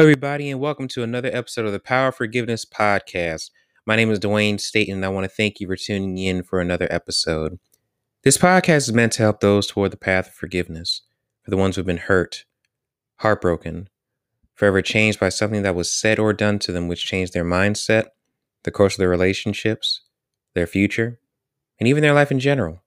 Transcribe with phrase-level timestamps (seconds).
[0.00, 3.50] Hello, everybody, and welcome to another episode of the Power of Forgiveness podcast.
[3.84, 6.58] My name is Dwayne Staten, and I want to thank you for tuning in for
[6.58, 7.58] another episode.
[8.24, 11.02] This podcast is meant to help those toward the path of forgiveness,
[11.42, 12.46] for the ones who've been hurt,
[13.16, 13.90] heartbroken,
[14.54, 18.06] forever changed by something that was said or done to them, which changed their mindset,
[18.64, 20.00] the course of their relationships,
[20.54, 21.20] their future,
[21.78, 22.82] and even their life in general.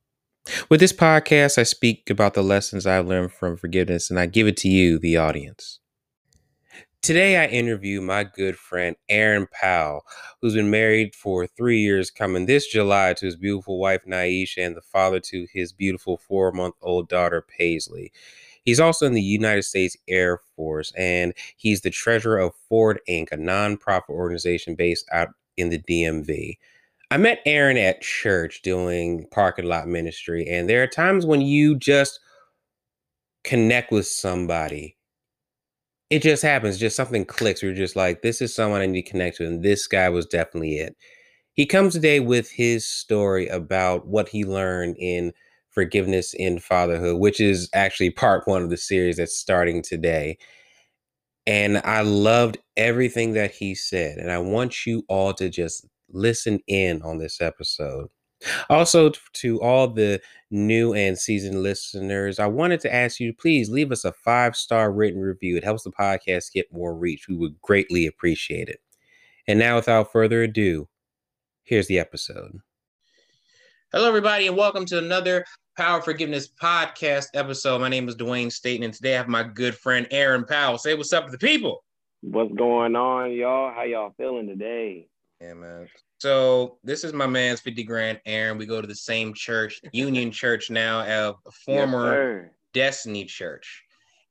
[0.67, 4.47] With this podcast, I speak about the lessons I've learned from forgiveness, and I give
[4.47, 5.79] it to you, the audience.
[7.03, 10.05] Today, I interview my good friend Aaron Powell,
[10.41, 14.73] who's been married for three years, coming this July to his beautiful wife NaEshia and
[14.73, 18.13] the father to his beautiful four month old daughter Paisley.
[18.63, 23.33] He's also in the United States Air Force, and he's the treasurer of Forward Inc.,
[23.33, 26.57] a nonprofit organization based out in the DMV.
[27.11, 31.75] I met Aaron at church doing parking lot ministry, and there are times when you
[31.75, 32.21] just
[33.43, 34.95] connect with somebody
[36.13, 36.77] it just happens.
[36.77, 37.63] Just something clicks.
[37.63, 40.27] We're just like, this is someone I need to connect to, and this guy was
[40.27, 40.95] definitely it.
[41.53, 45.33] He comes today with his story about what he learned in
[45.71, 50.37] forgiveness in fatherhood, which is actually part one of the series that's starting today.
[51.47, 54.19] And I loved everything that he said.
[54.19, 58.09] And I want you all to just listen in on this episode.
[58.69, 63.69] Also, to all the new and seasoned listeners, I wanted to ask you to please
[63.69, 65.57] leave us a five star written review.
[65.57, 67.27] It helps the podcast get more reach.
[67.27, 68.79] We would greatly appreciate it.
[69.47, 70.87] And now, without further ado,
[71.63, 72.59] here's the episode.
[73.91, 75.45] Hello, everybody, and welcome to another
[75.77, 77.81] Power Forgiveness podcast episode.
[77.81, 80.77] My name is Dwayne Staten, and today I have my good friend Aaron Powell.
[80.77, 81.83] Say what's up to the people.
[82.21, 83.73] What's going on, y'all?
[83.73, 85.07] How y'all feeling today?
[85.41, 85.89] Yeah, man.
[86.23, 88.57] So this is my man's 50 grand Aaron.
[88.57, 93.83] We go to the same church, Union Church now, a former yes, Destiny Church.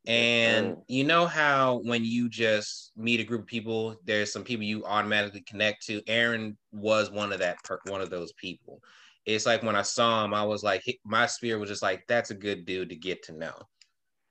[0.06, 4.42] And yes, you know how when you just meet a group of people, there's some
[4.42, 6.00] people you automatically connect to.
[6.06, 8.80] Aaron was one of that one of those people.
[9.26, 12.30] It's like when I saw him, I was like, my spirit was just like, that's
[12.30, 13.52] a good dude to get to know.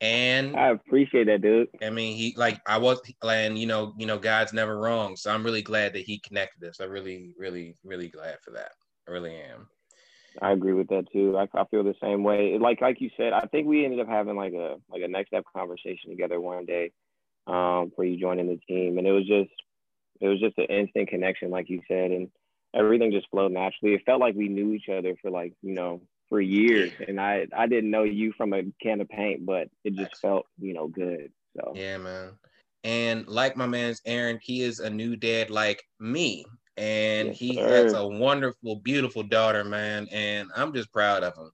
[0.01, 1.67] And I appreciate that, dude.
[1.84, 5.16] I mean, he like I was, and you know, you know, God's never wrong.
[5.16, 6.81] So I'm really glad that he connected us.
[6.81, 8.72] I really, really, really glad for that.
[9.07, 9.67] I really am.
[10.41, 11.38] I agree with that too.
[11.38, 12.57] I, I feel the same way.
[12.59, 15.28] Like like you said, I think we ended up having like a like a next
[15.28, 16.91] step conversation together one day,
[17.45, 19.51] um, for you joining the team, and it was just
[20.19, 22.29] it was just an instant connection, like you said, and
[22.73, 23.94] everything just flowed naturally.
[23.94, 26.01] It felt like we knew each other for like you know
[26.31, 29.96] for years, and I I didn't know you from a can of paint, but it
[29.96, 31.30] just felt you know good.
[31.58, 32.31] So yeah, man.
[32.86, 36.46] And like my man's Aaron, he is a new dad like me,
[36.78, 37.68] and yes, he sir.
[37.68, 40.08] has a wonderful, beautiful daughter, man.
[40.09, 41.52] And I'm just proud of him.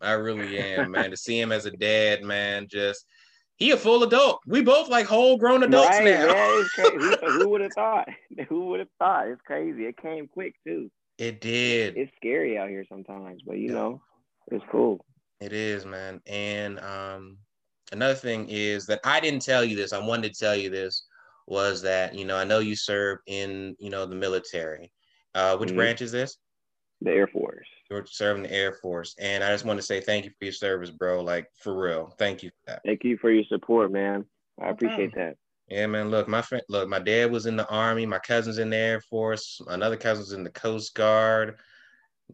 [0.00, 1.12] I really am, man.
[1.12, 3.06] To see him as a dad, man, just
[3.54, 4.40] he a full adult.
[4.44, 6.26] We both like whole grown adults right, now.
[6.26, 6.96] Yeah, it's crazy.
[6.98, 8.08] who, who would have thought?
[8.48, 9.28] Who would have thought?
[9.28, 9.86] It's crazy.
[9.86, 10.90] It came quick too.
[11.20, 11.98] It did.
[11.98, 13.74] It's scary out here sometimes, but you yeah.
[13.74, 14.02] know,
[14.50, 15.04] it's cool.
[15.38, 16.22] It is, man.
[16.26, 17.36] And um,
[17.92, 19.92] another thing is that I didn't tell you this.
[19.92, 21.04] I wanted to tell you this
[21.46, 24.90] was that you know I know you served in you know the military.
[25.34, 25.76] Uh, which mm-hmm.
[25.76, 26.38] branch is this?
[27.02, 27.66] The Air Force.
[27.90, 30.52] You're serving the Air Force, and I just want to say thank you for your
[30.52, 31.22] service, bro.
[31.22, 32.80] Like for real, thank you for that.
[32.86, 34.24] Thank you for your support, man.
[34.58, 35.36] I appreciate that.
[35.70, 36.10] Yeah, man.
[36.10, 38.04] Look, my friend, look, my dad was in the army.
[38.04, 39.60] My cousin's in the Air Force.
[39.68, 41.56] Another cousin's in the Coast Guard.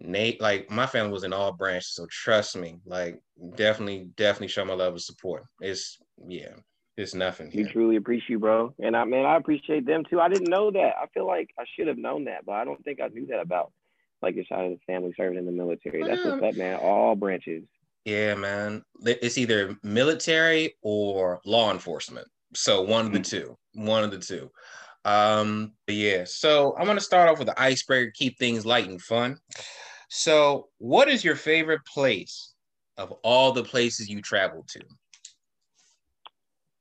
[0.01, 3.19] Nate, like my family was in all branches, so trust me, like
[3.55, 5.45] definitely, definitely show my love and support.
[5.61, 6.53] It's yeah,
[6.97, 7.51] it's nothing.
[7.51, 7.65] Here.
[7.65, 8.75] We truly appreciate you, bro.
[8.79, 10.21] And I man, I appreciate them too.
[10.21, 10.95] I didn't know that.
[11.01, 13.41] I feel like I should have known that, but I don't think I knew that
[13.41, 13.73] about
[14.23, 16.03] like your side of the family serving in the military.
[16.03, 16.79] That's what's up, man.
[16.79, 17.65] All branches.
[18.05, 18.83] Yeah, man.
[19.05, 22.29] It's either military or law enforcement.
[22.55, 23.47] So one of the mm-hmm.
[23.47, 23.59] two.
[23.75, 24.51] One of the two.
[25.05, 26.25] Um, yeah.
[26.25, 29.39] So I'm gonna start off with the icebreaker, keep things light and fun.
[30.09, 32.53] So, what is your favorite place
[32.97, 34.81] of all the places you traveled to?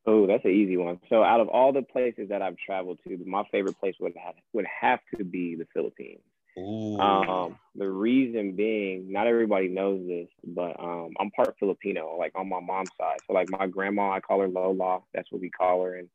[0.07, 0.99] Oh, that's an easy one.
[1.09, 4.35] So, out of all the places that I've traveled to, my favorite place would have
[4.53, 6.21] would have to be the Philippines.
[6.57, 6.97] Ooh.
[6.97, 12.47] Um, the reason being, not everybody knows this, but um, I'm part Filipino, like on
[12.47, 13.17] my mom's side.
[13.27, 14.99] So, like my grandma, I call her Lola.
[15.13, 16.09] That's what we call her in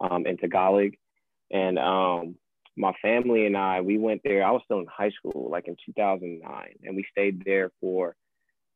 [0.00, 0.92] um, in Tagalog.
[1.50, 2.36] And um,
[2.76, 4.44] my family and I, we went there.
[4.44, 8.16] I was still in high school, like in 2009, and we stayed there for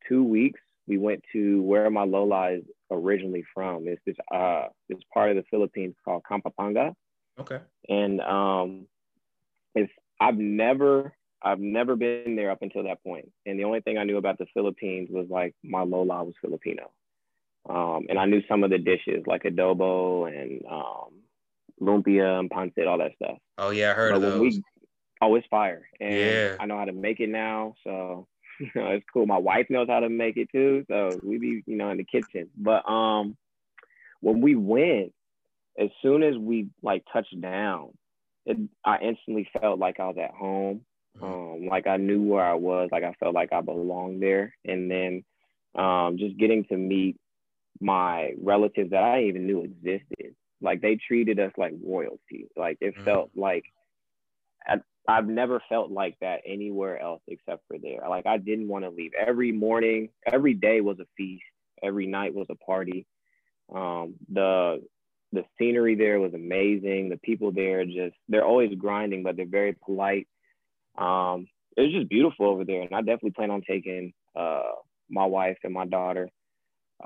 [0.09, 0.61] two weeks.
[0.87, 3.88] We went to where my Lola is originally from.
[3.88, 6.94] It's this uh this part of the Philippines called Pampanga.
[7.38, 7.59] Okay.
[7.88, 8.87] And um,
[9.75, 11.12] it's I've never
[11.43, 13.31] I've never been there up until that point.
[13.47, 16.91] And the only thing I knew about the Philippines was like my Lola was Filipino.
[17.69, 21.23] Um, and I knew some of the dishes like adobo and um,
[21.81, 23.38] lumpia and pancit, all that stuff.
[23.59, 24.41] Oh yeah, I heard but of those.
[24.41, 24.62] We,
[25.20, 25.88] oh, it's fire.
[26.00, 26.56] And yeah.
[26.59, 28.26] I know how to make it now, so
[28.61, 29.26] you know, it's cool.
[29.26, 32.05] My wife knows how to make it too, so we be you know in the
[32.05, 32.49] kitchen.
[32.56, 33.37] But um,
[34.20, 35.12] when we went,
[35.79, 37.91] as soon as we like touched down,
[38.48, 40.82] it, I instantly felt like I was at home.
[41.20, 41.24] Mm-hmm.
[41.64, 44.54] Um, like I knew where I was, like I felt like I belonged there.
[44.64, 45.24] And then
[45.74, 47.16] um, just getting to meet
[47.80, 50.34] my relatives that I even knew existed.
[50.60, 52.48] Like they treated us like royalty.
[52.56, 53.04] Like it mm-hmm.
[53.04, 53.64] felt like
[54.66, 54.76] I,
[55.08, 58.08] I've never felt like that anywhere else except for there.
[58.08, 59.12] Like I didn't want to leave.
[59.14, 61.44] Every morning, every day was a feast.
[61.82, 63.06] Every night was a party.
[63.72, 64.82] Um, the
[65.32, 67.10] the scenery there was amazing.
[67.10, 70.26] The people there just they're always grinding, but they're very polite.
[70.96, 71.46] Um,
[71.76, 74.62] it was just beautiful over there, and I definitely plan on taking uh,
[75.08, 76.28] my wife and my daughter,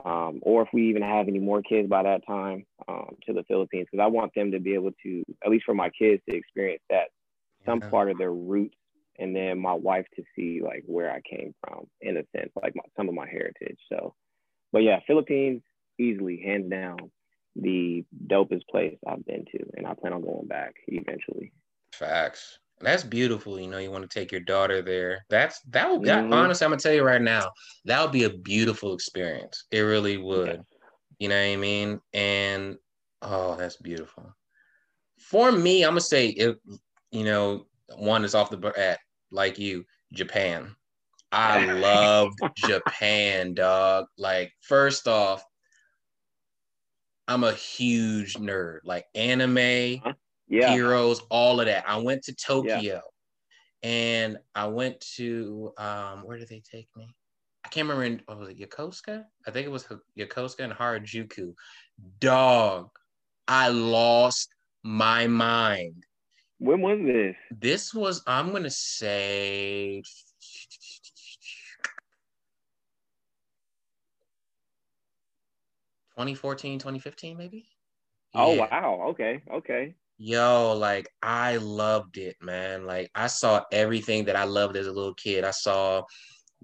[0.04, 3.44] um, or if we even have any more kids by that time, um, to the
[3.44, 6.36] Philippines because I want them to be able to, at least for my kids, to
[6.36, 7.08] experience that
[7.66, 7.88] some yeah.
[7.90, 8.76] part of their roots,
[9.18, 12.74] and then my wife to see like where I came from in a sense, like
[12.74, 13.78] my, some of my heritage.
[13.90, 14.14] So,
[14.72, 15.62] but yeah, Philippines
[15.98, 17.10] easily, hands down,
[17.56, 21.52] the dopest place I've been to, and I plan on going back eventually.
[21.92, 22.58] Facts.
[22.80, 23.60] That's beautiful.
[23.60, 25.24] You know, you want to take your daughter there.
[25.30, 26.32] That's that would mm-hmm.
[26.32, 27.50] honestly, I'm gonna tell you right now,
[27.84, 29.66] that would be a beautiful experience.
[29.70, 30.48] It really would.
[30.48, 30.62] Yeah.
[31.18, 32.00] You know what I mean?
[32.12, 32.76] And
[33.22, 34.34] oh, that's beautiful.
[35.18, 36.58] For me, I'm gonna say it.
[37.12, 37.66] You know,
[37.96, 38.98] one is off the bat,
[39.30, 40.74] like you, Japan.
[41.30, 44.06] I loved Japan, dog.
[44.18, 45.44] Like, first off,
[47.28, 50.12] I'm a huge nerd, like anime, uh-huh.
[50.48, 50.72] yeah.
[50.72, 51.84] heroes, all of that.
[51.88, 53.00] I went to Tokyo yeah.
[53.82, 57.14] and I went to um, where did they take me?
[57.64, 58.04] I can't remember.
[58.04, 59.24] In, what was it Yokosuka?
[59.46, 59.86] I think it was
[60.18, 61.54] Yokosuka and Harajuku.
[62.18, 62.90] Dog,
[63.46, 64.48] I lost
[64.82, 66.04] my mind.
[66.58, 67.36] When was this?
[67.50, 70.02] This was, I'm going to say
[76.16, 77.68] 2014, 2015, maybe.
[78.34, 78.68] Oh yeah.
[78.70, 79.06] wow.
[79.10, 79.42] Okay.
[79.52, 79.94] Okay.
[80.18, 82.86] Yo, like I loved it, man.
[82.86, 85.44] Like I saw everything that I loved as a little kid.
[85.44, 86.02] I saw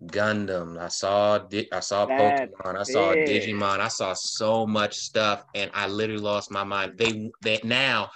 [0.07, 0.79] Gundam.
[0.79, 1.41] I saw
[1.73, 2.79] I saw That's Pokemon.
[2.79, 3.27] I saw it.
[3.27, 3.81] Digimon.
[3.81, 6.99] I saw so much stuff, and I literally lost my mind.
[6.99, 8.11] They they now,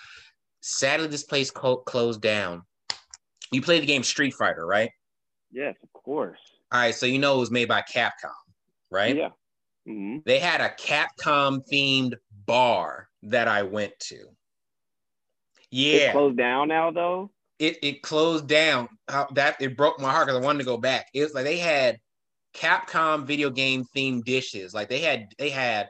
[0.60, 2.62] sadly, this place co- closed down.
[3.50, 4.90] You play the game Street Fighter, right?
[5.50, 6.38] Yes, of course.
[6.70, 8.30] All right, so you know it was made by Capcom,
[8.90, 9.14] right?
[9.16, 9.28] Yeah.
[9.88, 10.18] Mm-hmm.
[10.24, 12.14] They had a Capcom themed
[12.46, 14.26] bar that I went to.
[15.70, 16.10] Yeah.
[16.10, 17.30] It closed down now though?
[17.58, 18.88] It it closed down.
[19.08, 21.06] How that it broke my heart because I wanted to go back.
[21.14, 21.98] It was like they had
[22.54, 24.74] Capcom video game themed dishes.
[24.74, 25.88] Like they had they had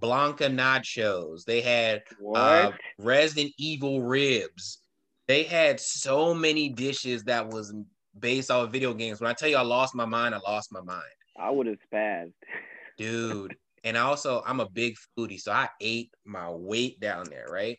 [0.00, 1.44] Blanka nachos.
[1.44, 2.02] They had
[2.34, 4.80] uh, Resident Evil ribs.
[5.26, 7.74] They had so many dishes that was
[8.18, 9.20] based off of video games.
[9.20, 11.02] When I tell you I lost my mind, I lost my mind.
[11.38, 12.32] I would have spazzed.
[12.96, 13.56] dude.
[13.84, 17.46] And also, I'm a big foodie, so I ate my weight down there.
[17.50, 17.78] Right.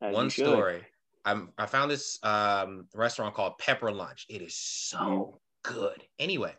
[0.00, 0.84] As One story.
[1.24, 4.26] I'm, I found this um, restaurant called Pepper Lunch.
[4.28, 6.02] It is so good.
[6.18, 6.54] Anyway,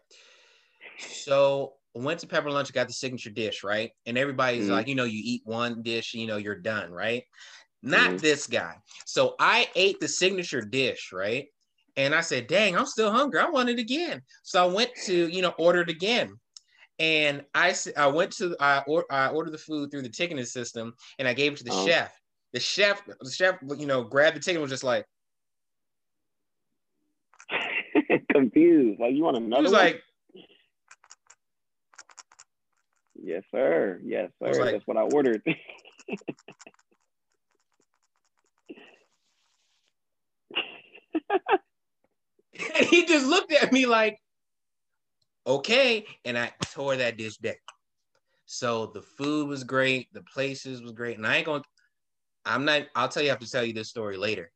[0.98, 3.92] so went to Pepper Lunch, got the signature dish, right?
[4.06, 7.24] And everybody's mm like, you know, you eat one dish, you know, you're done, right?
[7.82, 8.76] Not mm this guy.
[9.06, 11.48] So I ate the signature dish, right?
[11.96, 13.40] And I said, dang, I'm still hungry.
[13.40, 14.22] I want it again.
[14.42, 16.40] So I went to, you know, order it again.
[17.00, 20.94] And I, I went to I, or, I ordered the food through the ticketing system,
[21.20, 21.86] and I gave it to the oh.
[21.88, 22.20] chef.
[22.54, 25.06] The chef, the chef, you know, grabbed the ticket and was just like
[28.32, 29.00] confused.
[29.00, 29.62] Like you want another?
[29.62, 29.82] He was one?
[29.82, 30.02] like,
[33.16, 34.00] "Yes, sir.
[34.04, 34.62] Yes, sir.
[34.62, 35.56] Like, That's what I ordered." and
[42.90, 44.20] he just looked at me like,
[45.46, 46.06] okay.
[46.26, 47.54] And I tore that dish down.
[48.46, 51.64] So the food was great, the places was great, and I ain't gonna.
[52.46, 52.84] I'm not.
[52.96, 53.30] I'll tell you.
[53.30, 54.52] I have to tell you this story later.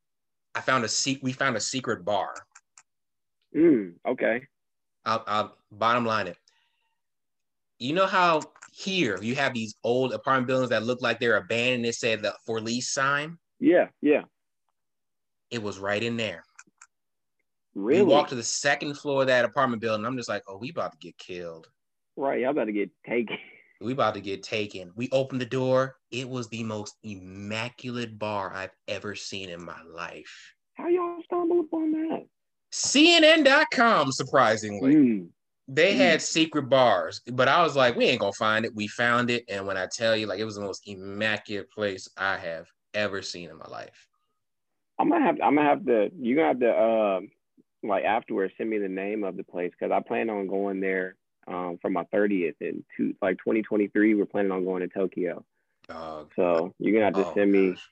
[0.54, 1.20] I found a seat.
[1.24, 2.34] We found a secret bar.
[3.56, 4.42] Mm, okay.
[5.06, 6.38] I'll, I'll bottom line it.
[7.80, 8.42] You know how
[8.72, 11.86] here you have these old apartment buildings that look like they're abandoned.
[11.86, 13.38] It said the for lease sign.
[13.60, 14.24] Yeah, yeah.
[15.50, 16.44] It was right in there.
[17.78, 18.02] Really?
[18.02, 20.04] We walked to the second floor of that apartment building.
[20.04, 21.68] I'm just like, oh, we about to get killed.
[22.16, 23.38] Right, y'all about to get taken.
[23.80, 24.92] We about to get taken.
[24.96, 25.98] We opened the door.
[26.10, 30.56] It was the most immaculate bar I've ever seen in my life.
[30.74, 32.26] How y'all stumble upon that?
[32.74, 34.96] CNN.com, surprisingly.
[34.96, 35.28] Mm.
[35.68, 35.98] They mm.
[35.98, 38.74] had secret bars, but I was like, we ain't gonna find it.
[38.74, 42.10] We found it, and when I tell you, like, it was the most immaculate place
[42.18, 42.66] I have
[42.96, 44.08] ever seen in my life.
[44.98, 45.38] I'm gonna have.
[45.44, 46.10] I'm gonna have to.
[46.18, 46.82] You're gonna have to.
[46.82, 47.30] Um,
[47.84, 51.16] like afterwards, send me the name of the place because I plan on going there
[51.48, 54.16] um, for my 30th in two, like 2023.
[54.16, 55.44] We're planning on going to Tokyo.
[55.88, 56.32] Dog.
[56.36, 57.90] So you're gonna have to oh, send me gosh.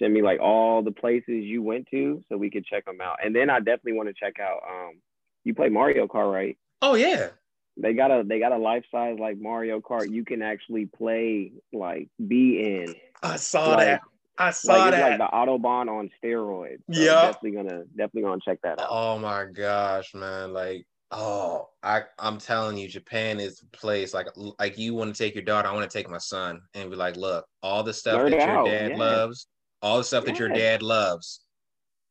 [0.00, 3.18] send me like all the places you went to so we could check them out.
[3.24, 4.62] And then I definitely want to check out.
[4.68, 5.00] Um,
[5.44, 6.58] you play Mario Kart, right?
[6.82, 7.28] Oh yeah.
[7.76, 10.10] They got a they got a life size like Mario Kart.
[10.10, 12.94] You can actually play like be in.
[13.22, 14.00] I saw like, that.
[14.38, 15.18] I saw like, that.
[15.18, 16.82] like the Autobahn on steroids.
[16.92, 17.32] So yeah.
[17.32, 18.88] Definitely gonna definitely gonna check that out.
[18.90, 20.52] Oh my gosh, man!
[20.52, 24.12] Like Oh, I I'm telling you, Japan is the place.
[24.12, 24.26] Like
[24.58, 26.96] like you want to take your daughter, I want to take my son, and be
[26.96, 28.66] like, look, all the stuff Learn that your out.
[28.66, 28.96] dad yeah.
[28.96, 29.46] loves,
[29.82, 30.32] all the stuff yeah.
[30.32, 31.42] that your dad loves,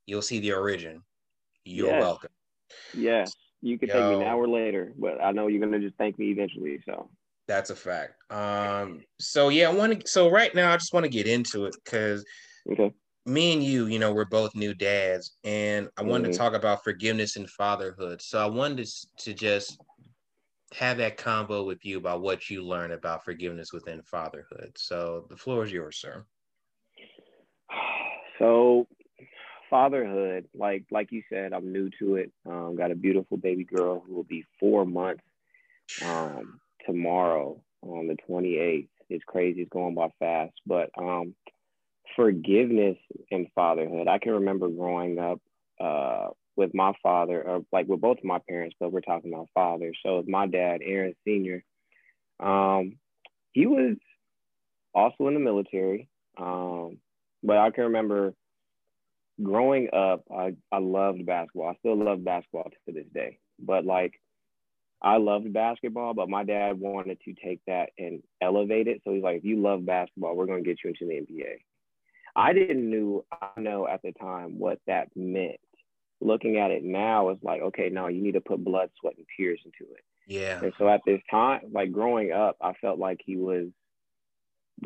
[0.05, 1.01] you'll see the origin.
[1.65, 2.01] You're yes.
[2.01, 2.29] welcome.
[2.93, 5.97] Yes, you can Yo, take me now or later, but I know you're gonna just
[5.97, 6.79] thank me eventually.
[6.85, 7.09] So
[7.47, 8.13] that's a fact.
[8.31, 9.01] Um.
[9.19, 10.07] So yeah, I want to.
[10.07, 12.25] So right now, I just want to get into it because.
[12.71, 12.91] Okay
[13.25, 16.33] me and you, you know, we're both new dads, and I wanted mm-hmm.
[16.33, 18.21] to talk about forgiveness and fatherhood.
[18.21, 18.87] So I wanted
[19.17, 19.79] to just
[20.73, 24.71] have that combo with you about what you learned about forgiveness within fatherhood.
[24.75, 26.25] So the floor is yours, sir.
[28.37, 28.85] So
[29.69, 32.33] fatherhood, like like you said, I'm new to it.
[32.45, 35.23] Um, got a beautiful baby girl who will be four months
[36.05, 38.87] um, tomorrow on the 28th.
[39.09, 39.61] It's crazy.
[39.61, 41.35] It's going by fast, but um,
[42.15, 42.97] forgiveness
[43.31, 44.07] and fatherhood.
[44.07, 45.39] I can remember growing up
[45.79, 49.49] uh, with my father, or like with both of my parents, but we're talking about
[49.53, 49.91] father.
[50.03, 51.63] So it's my dad, Aaron Senior,
[52.39, 52.97] um,
[53.53, 53.97] he was
[54.93, 56.09] also in the military.
[56.37, 56.97] Um,
[57.43, 58.33] but I can remember
[59.41, 61.69] growing up, I, I loved basketball.
[61.69, 63.39] I still love basketball to this day.
[63.59, 64.13] But like
[65.05, 69.01] I loved basketball, but my dad wanted to take that and elevate it.
[69.03, 71.57] So he's like, if you love basketball, we're going to get you into the NBA.
[72.35, 75.59] I didn't knew I know at the time what that meant.
[76.21, 79.27] Looking at it now, it's like, okay, no, you need to put blood, sweat, and
[79.37, 80.03] tears into it.
[80.25, 80.59] Yeah.
[80.63, 83.67] And so at this time, like growing up, I felt like he was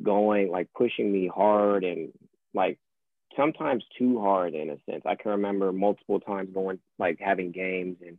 [0.03, 2.11] going like pushing me hard and
[2.53, 2.77] like
[3.37, 5.03] sometimes too hard in a sense.
[5.05, 8.17] I can remember multiple times going like having games and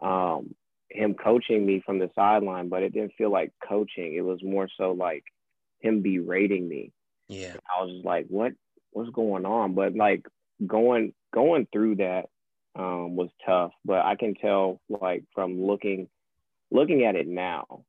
[0.00, 0.54] um
[0.94, 4.14] him coaching me from the sideline, but it didn't feel like coaching.
[4.14, 5.24] It was more so like
[5.80, 6.92] him berating me.
[7.28, 7.56] Yeah.
[7.74, 8.52] I was just like, what
[8.92, 9.74] what's going on?
[9.74, 10.26] But like
[10.66, 12.26] going going through that
[12.76, 13.72] um, was tough.
[13.84, 16.08] But I can tell like from looking
[16.70, 17.84] looking at it now,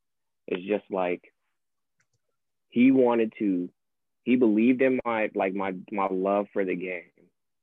[0.48, 1.22] it's just like
[2.70, 3.70] he wanted to
[4.24, 7.04] he believed in my like my my love for the game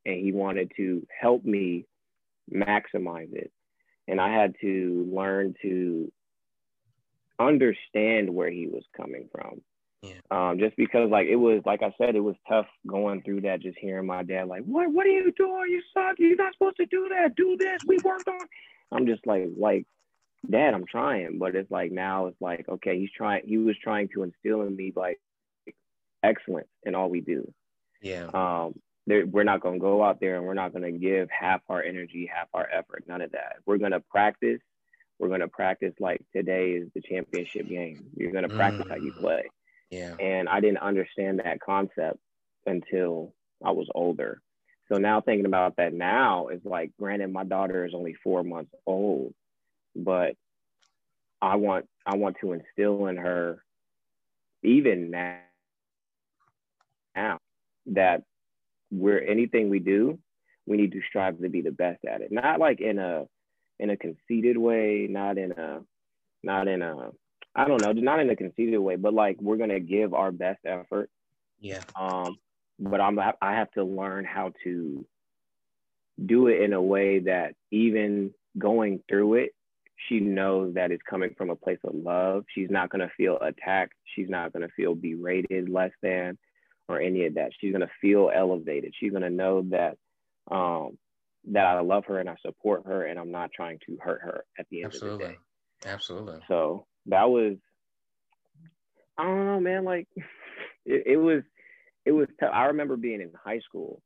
[0.04, 1.86] and he wanted to help me
[2.52, 3.50] maximize it
[4.10, 6.10] and i had to learn to
[7.38, 9.62] understand where he was coming from
[10.02, 10.14] yeah.
[10.30, 13.60] Um, just because like it was like I said, it was tough going through that,
[13.60, 15.64] just hearing my dad like, What what are you doing?
[15.68, 18.40] You suck, you're not supposed to do that, do this, we worked on
[18.92, 19.86] I'm just like like
[20.50, 21.38] dad, I'm trying.
[21.38, 24.74] But it's like now it's like, okay, he's trying he was trying to instill in
[24.74, 25.20] me like
[26.22, 27.52] excellence in all we do.
[28.00, 28.28] Yeah.
[28.32, 31.60] Um we're not going to go out there and we're not going to give half
[31.68, 33.56] our energy, half our effort, none of that.
[33.66, 34.60] We're going to practice.
[35.18, 38.06] We're going to practice like today is the championship game.
[38.16, 38.90] You're going to practice mm.
[38.90, 39.20] how you mm.
[39.20, 39.50] play.
[39.90, 40.14] Yeah.
[40.18, 42.18] And I didn't understand that concept
[42.66, 44.40] until I was older.
[44.90, 48.72] So now thinking about that now is like, granted, my daughter is only four months
[48.86, 49.34] old,
[49.94, 50.34] but
[51.42, 53.62] I want I want to instill in her,
[54.62, 55.38] even now,
[57.14, 57.38] now
[57.86, 58.22] that
[58.90, 60.18] we're anything we do,
[60.66, 62.32] we need to strive to be the best at it.
[62.32, 63.26] Not like in a
[63.78, 65.80] in a conceited way, not in a
[66.42, 67.10] not in a
[67.54, 70.60] I don't know, not in a conceited way, but like we're gonna give our best
[70.64, 71.10] effort.
[71.60, 71.82] Yeah.
[71.98, 72.36] Um,
[72.78, 75.04] but I'm I have to learn how to
[76.24, 79.50] do it in a way that even going through it,
[80.08, 82.44] she knows that it's coming from a place of love.
[82.54, 83.94] She's not gonna feel attacked.
[84.14, 86.38] She's not gonna feel berated, less than,
[86.90, 87.52] or any of that.
[87.60, 88.94] She's gonna feel elevated.
[88.98, 89.96] She's gonna know that
[90.50, 90.98] um,
[91.52, 94.44] that I love her and I support her and I'm not trying to hurt her
[94.58, 95.12] at the end Absolutely.
[95.12, 95.38] of the day.
[95.86, 96.40] Absolutely.
[96.48, 97.56] So that was
[99.16, 99.84] I don't know, man.
[99.84, 100.08] Like
[100.84, 101.42] it, it was
[102.04, 102.50] it was tough.
[102.52, 104.02] I remember being in high school.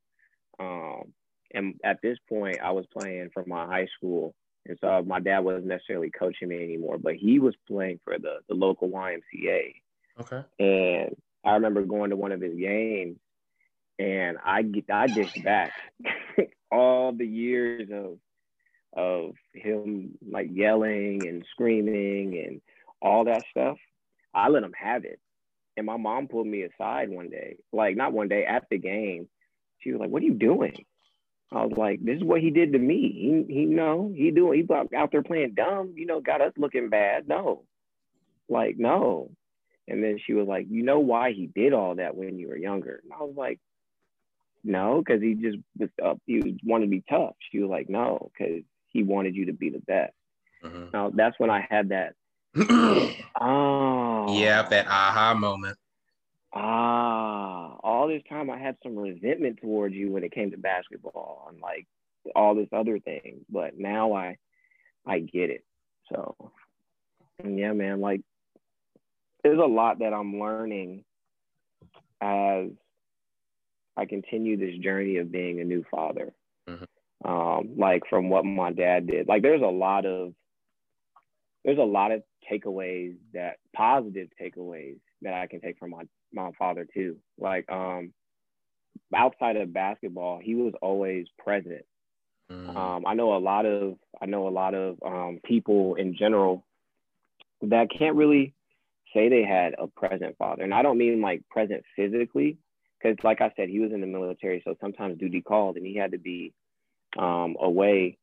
[0.60, 1.12] Um,
[1.52, 4.34] and at this point I was playing for my high school.
[4.66, 8.36] And so my dad wasn't necessarily coaching me anymore, but he was playing for the,
[8.48, 9.74] the local YMCA.
[10.20, 10.42] Okay.
[10.58, 11.14] And
[11.44, 13.18] I remember going to one of his games
[13.98, 15.72] and I get I dished back
[16.70, 18.18] all the years of
[18.96, 22.60] of him like yelling and screaming and
[23.02, 23.76] all that stuff,
[24.32, 25.20] I let him have it.
[25.76, 29.28] And my mom pulled me aside one day, like not one day at the game.
[29.80, 30.84] She was like, "What are you doing?"
[31.52, 33.44] I was like, "This is what he did to me.
[33.48, 34.66] He, he know he doing.
[34.68, 35.94] He out there playing dumb.
[35.96, 37.28] You know, got us looking bad.
[37.28, 37.64] No,
[38.48, 39.30] like no."
[39.88, 42.56] And then she was like, "You know why he did all that when you were
[42.56, 43.60] younger?" And I was like,
[44.62, 46.20] "No, because he just was up.
[46.26, 49.70] He wanted to be tough." She was like, "No, because he wanted you to be
[49.70, 50.14] the best."
[50.62, 50.86] Mm-hmm.
[50.92, 52.14] Now that's when I had that.
[53.40, 54.40] oh.
[54.40, 55.76] Yeah, that aha moment.
[56.52, 61.48] Ah, all this time I had some resentment towards you when it came to basketball
[61.50, 61.88] and like
[62.36, 64.36] all this other things, but now I,
[65.04, 65.64] I get it.
[66.12, 66.52] So,
[67.44, 68.20] yeah, man, like
[69.44, 71.04] there's a lot that I'm learning
[72.20, 72.68] as
[73.96, 76.32] I continue this journey of being a new father.
[76.68, 77.30] Mm-hmm.
[77.30, 79.28] Um, like from what my dad did.
[79.28, 80.34] Like there's a lot of
[81.64, 86.50] there's a lot of takeaways that positive takeaways that I can take from my my
[86.58, 87.16] father too.
[87.38, 88.12] Like um
[89.14, 91.84] outside of basketball, he was always present.
[92.50, 92.76] Mm.
[92.76, 96.64] Um, I know a lot of I know a lot of um, people in general
[97.62, 98.52] that can't really
[99.14, 102.58] say they had a present father, and I don't mean like present physically,
[102.98, 105.96] because like I said, he was in the military, so sometimes duty called, and he
[105.96, 106.52] had to be
[107.18, 108.18] um, away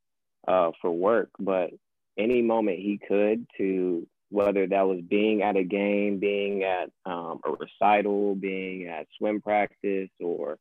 [0.46, 1.30] uh, for work.
[1.38, 1.70] But
[2.18, 7.40] any moment he could to whether that was being at a game, being at um,
[7.44, 10.58] a recital, being at swim practice, or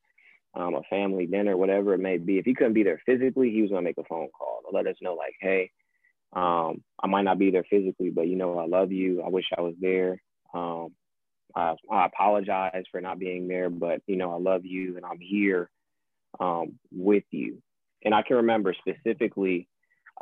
[0.54, 2.38] um, a family dinner, whatever it may be.
[2.38, 4.88] If he couldn't be there physically, he was gonna make a phone call to let
[4.88, 5.72] us know, like, hey,
[6.34, 9.22] um, I might not be there physically, but you know, I love you.
[9.22, 10.22] I wish I was there.
[10.54, 10.90] Um,
[11.56, 15.20] I, I, apologize for not being there, but you know, I love you and I'm
[15.20, 15.70] here
[16.40, 17.62] um, with you.
[18.04, 19.68] And I can remember specifically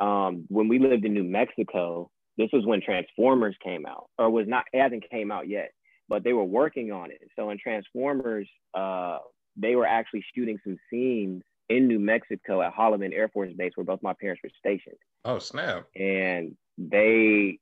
[0.00, 4.46] um, when we lived in New Mexico, this was when Transformers came out, or was
[4.48, 5.70] not, hasn't came out yet,
[6.08, 7.20] but they were working on it.
[7.36, 9.18] So in Transformers, uh,
[9.56, 13.84] they were actually shooting some scenes in New Mexico at Holloman Air Force Base where
[13.84, 14.96] both my parents were stationed.
[15.24, 15.86] Oh, snap.
[15.94, 17.60] And they,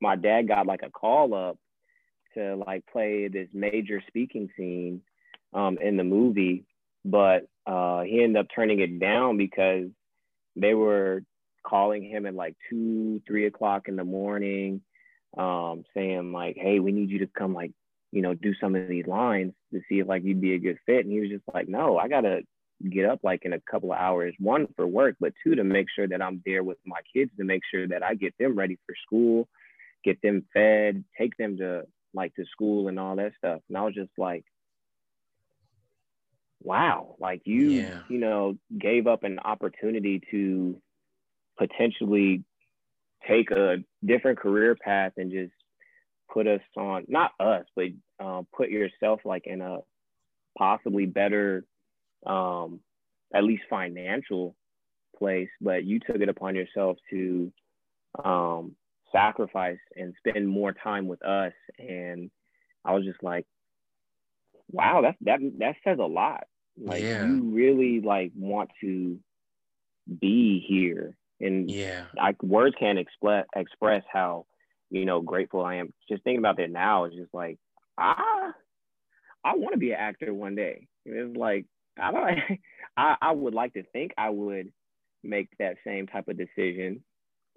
[0.00, 1.56] my dad got like a call up
[2.34, 5.02] to like play this major speaking scene
[5.52, 6.64] um, in the movie,
[7.04, 9.86] but uh, he ended up turning it down because
[10.56, 11.22] they were
[11.64, 14.80] calling him at like two, three o'clock in the morning,
[15.38, 17.70] um, saying like, "Hey, we need you to come like,
[18.10, 20.78] you know, do some of these lines to see if like you'd be a good
[20.86, 22.42] fit." And he was just like, "No, I gotta
[22.90, 24.34] get up like in a couple of hours.
[24.38, 27.44] One for work, but two to make sure that I'm there with my kids to
[27.44, 29.48] make sure that I get them ready for school,
[30.04, 33.82] get them fed, take them to like to school and all that stuff." And I
[33.82, 34.44] was just like,
[36.64, 37.98] wow like you yeah.
[38.08, 40.80] you know gave up an opportunity to
[41.58, 42.42] potentially
[43.28, 45.52] take a different career path and just
[46.32, 47.86] put us on not us but
[48.18, 49.78] um, put yourself like in a
[50.58, 51.64] possibly better
[52.26, 52.80] um,
[53.34, 54.54] at least financial
[55.18, 57.52] place but you took it upon yourself to
[58.24, 58.74] um,
[59.14, 61.52] sacrifice and spend more time with us.
[61.78, 62.30] And
[62.84, 63.46] i was just like
[64.70, 66.44] wow that that that says a lot.
[66.76, 67.24] Like yeah.
[67.24, 69.18] you really like want to
[70.20, 71.16] be here.
[71.40, 72.04] And yeah.
[72.20, 74.46] I, words can't express express how
[74.90, 75.92] you know grateful i am.
[76.08, 77.58] Just thinking about that now is just like
[77.96, 78.52] ah
[79.44, 80.88] i want to be an actor one day.
[81.06, 81.66] It's like
[82.00, 82.38] i don't
[82.96, 84.72] I, I would like to think i would
[85.22, 87.02] make that same type of decision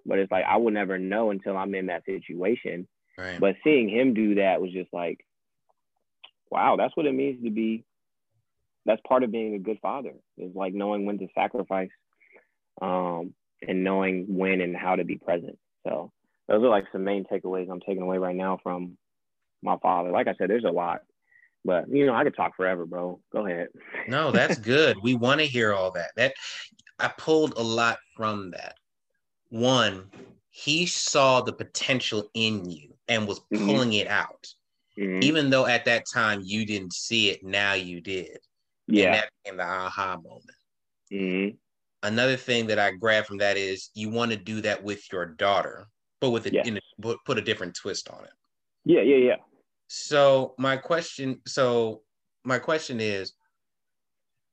[0.06, 3.38] but it's like i will never know until i'm in that situation right.
[3.40, 5.24] but seeing him do that was just like
[6.50, 7.84] wow that's what it means to be
[8.86, 11.90] that's part of being a good father is like knowing when to sacrifice
[12.80, 13.34] um,
[13.66, 15.58] and knowing when and how to be present.
[15.86, 16.10] So
[16.46, 18.96] those are like some main takeaways I'm taking away right now from
[19.62, 20.10] my father.
[20.10, 21.02] Like I said, there's a lot,
[21.64, 23.20] but you know, I could talk forever, bro.
[23.32, 23.68] Go ahead.
[24.08, 24.96] no, that's good.
[25.02, 26.10] We want to hear all that.
[26.16, 26.34] That
[26.98, 28.74] I pulled a lot from that.
[29.50, 30.10] One,
[30.50, 33.66] he saw the potential in you and was mm-hmm.
[33.66, 34.06] pulling mm-hmm.
[34.06, 34.46] it out.
[34.98, 35.22] Mm-hmm.
[35.22, 38.38] Even though at that time you didn't see it, now you did.
[38.86, 39.06] Yeah.
[39.06, 40.44] And that became the aha moment.
[41.12, 41.56] Mm-hmm
[42.02, 45.26] another thing that I grabbed from that is you want to do that with your
[45.26, 45.88] daughter,
[46.20, 46.68] but with a, yes.
[46.68, 48.30] a, put a different twist on it.
[48.84, 49.36] Yeah, yeah, yeah.
[49.88, 52.02] So my question, so
[52.44, 53.32] my question is,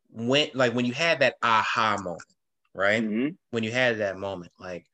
[0.10, 2.24] when like when you had that aha moment,
[2.74, 3.04] right?
[3.04, 3.36] Mm-hmm.
[3.52, 4.86] When you had that moment, like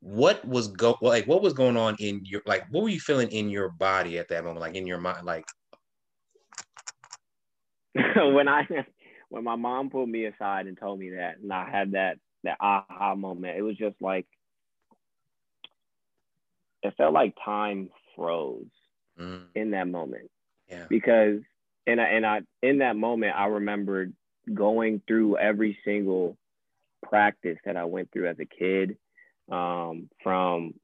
[0.00, 3.30] what was go like what was going on in your like what were you feeling
[3.32, 5.46] in your body at that moment, like in your mind, like
[7.94, 8.66] when I
[9.30, 12.58] when my mom pulled me aside and told me that, and I had that that
[12.60, 14.26] aha moment, it was just like
[16.82, 18.66] it felt like time froze
[19.18, 19.42] mm.
[19.54, 20.30] in that moment.
[20.68, 20.84] Yeah.
[20.88, 21.40] Because
[21.86, 24.12] and I, and I in that moment I remembered
[24.52, 26.36] going through every single
[27.02, 28.96] practice that I went through as a kid,
[29.50, 30.74] um, from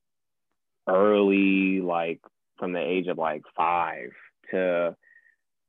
[0.88, 2.20] early like
[2.58, 4.10] from the age of like five
[4.50, 4.96] to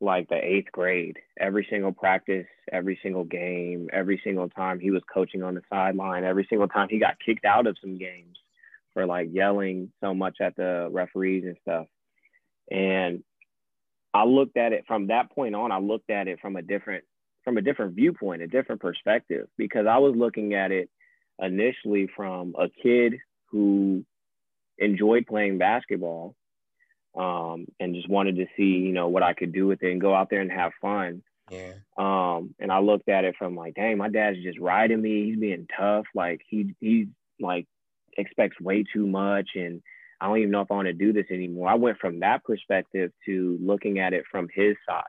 [0.02, 1.18] like the eighth grade.
[1.40, 6.24] Every single practice, every single game, every single time he was coaching on the sideline,
[6.24, 8.38] every single time he got kicked out of some games
[8.94, 11.88] for like yelling so much at the referees and stuff.
[12.72, 13.24] And
[14.14, 17.04] I looked at it from that point on, I looked at it from a different
[17.44, 20.90] from a different viewpoint, a different perspective, because I was looking at it
[21.40, 23.16] initially from a kid
[23.52, 24.04] who
[24.80, 26.36] enjoyed playing basketball
[27.16, 30.02] um, and just wanted to see, you know, what I could do with it and
[30.02, 31.22] go out there and have fun.
[31.52, 31.74] Yeah.
[31.98, 35.26] Um, and I looked at it from like, dang, my dad's just riding me.
[35.26, 36.06] He's being tough.
[36.16, 37.68] Like he he like
[38.18, 39.82] expects way too much and
[40.26, 41.70] I don't even know if I want to do this anymore.
[41.70, 45.04] I went from that perspective to looking at it from his side,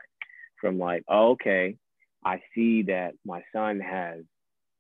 [0.60, 1.76] from like, oh, okay,
[2.22, 4.24] I see that my son has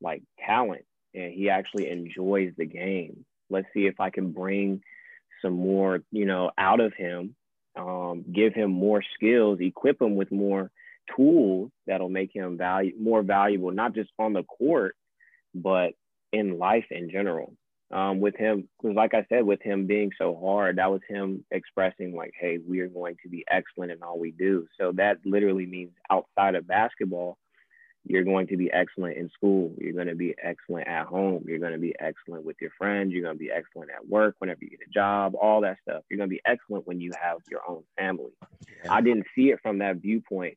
[0.02, 3.24] like talent and he actually enjoys the game.
[3.48, 4.82] Let's see if I can bring
[5.40, 7.34] some more, you know, out of him,
[7.74, 10.70] um, give him more skills, equip him with more
[11.16, 14.96] tools that'll make him value more valuable, not just on the court,
[15.54, 15.92] but
[16.30, 17.54] in life in general
[17.92, 21.44] um, with him because like i said with him being so hard that was him
[21.52, 24.66] expressing like hey we are going to be excellent in all we do.
[24.78, 27.38] So that literally means outside of basketball
[28.08, 29.74] you're going to be excellent in school.
[29.78, 31.44] You're going to be excellent at home.
[31.46, 33.12] You're going to be excellent with your friends.
[33.12, 36.04] You're going to be excellent at work whenever you get a job all that stuff.
[36.08, 38.30] You're going to be excellent when you have your own family.
[38.84, 38.92] Yeah.
[38.92, 40.56] i didn't see it from that viewpoint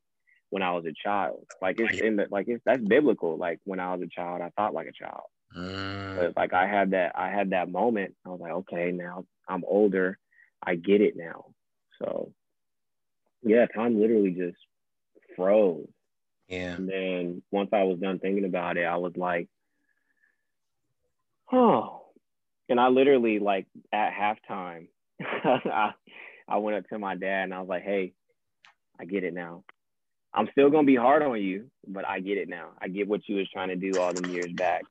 [0.50, 1.44] when i was a child.
[1.60, 3.36] Like it's in the like it's that's biblical.
[3.36, 5.24] Like when i was a child i thought like a child
[5.56, 6.16] Mm.
[6.16, 8.14] But like I had that I had that moment.
[8.24, 10.18] I was like, okay, now I'm older.
[10.62, 11.46] I get it now.
[12.00, 12.32] So
[13.42, 14.58] yeah, time literally just
[15.36, 15.88] froze.
[16.48, 16.74] Yeah.
[16.74, 19.48] And then once I was done thinking about it, I was like,
[21.52, 22.02] oh.
[22.68, 24.88] And I literally like at halftime,
[25.20, 25.92] I,
[26.48, 28.12] I went up to my dad and I was like, hey,
[28.98, 29.64] I get it now.
[30.32, 32.70] I'm still gonna be hard on you, but I get it now.
[32.80, 34.82] I get what you was trying to do all them years back.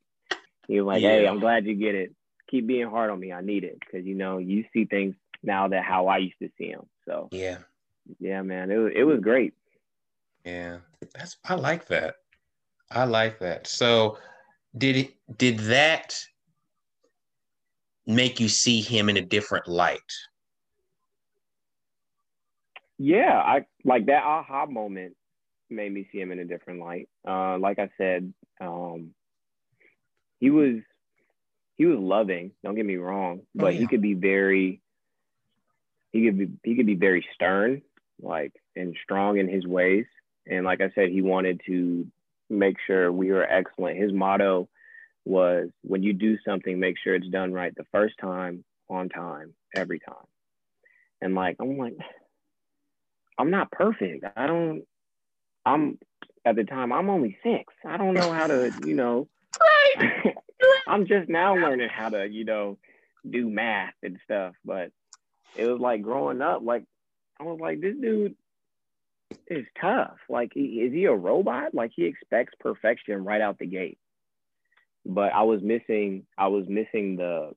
[0.69, 1.09] He was like, yeah.
[1.09, 2.13] "Hey, I'm glad you get it.
[2.49, 3.33] Keep being hard on me.
[3.33, 6.49] I need it because you know you see things now that how I used to
[6.57, 7.57] see them." So yeah,
[8.19, 9.55] yeah, man, it was it was great.
[10.45, 10.77] Yeah,
[11.13, 12.15] that's I like that.
[12.91, 13.65] I like that.
[13.65, 14.19] So
[14.77, 16.15] did it did that
[18.05, 19.99] make you see him in a different light?
[22.99, 25.15] Yeah, I like that aha moment
[25.71, 27.09] made me see him in a different light.
[27.27, 29.15] Uh, like I said, um,
[30.39, 30.77] he was
[31.75, 32.51] he was loving.
[32.63, 33.79] Don't get me wrong, oh, but oh, yeah.
[33.79, 34.81] he could be very
[36.11, 37.81] he could be he could be very stern,
[38.21, 40.05] like and strong in his ways.
[40.47, 42.07] And like I said, he wanted to
[42.49, 43.97] make sure we were excellent.
[43.97, 44.67] His motto
[45.25, 49.53] was when you do something, make sure it's done right the first time, on time,
[49.75, 50.15] every time.
[51.21, 51.97] And like I'm like,
[53.37, 54.25] I'm not perfect.
[54.35, 54.83] I don't
[55.65, 55.99] I'm
[56.45, 57.73] at the time I'm only six.
[57.85, 59.27] I don't know how to, you know,
[60.87, 62.77] I'm just now learning how to, you know,
[63.29, 64.55] do math and stuff.
[64.65, 64.91] But
[65.55, 66.83] it was like growing up, like
[67.39, 68.35] I was like, this dude
[69.47, 70.17] is tough.
[70.27, 71.73] Like, is he a robot?
[71.73, 73.97] Like he expects perfection right out the gate.
[75.05, 77.53] But I was missing, I was missing the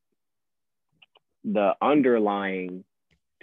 [1.44, 2.84] the underlying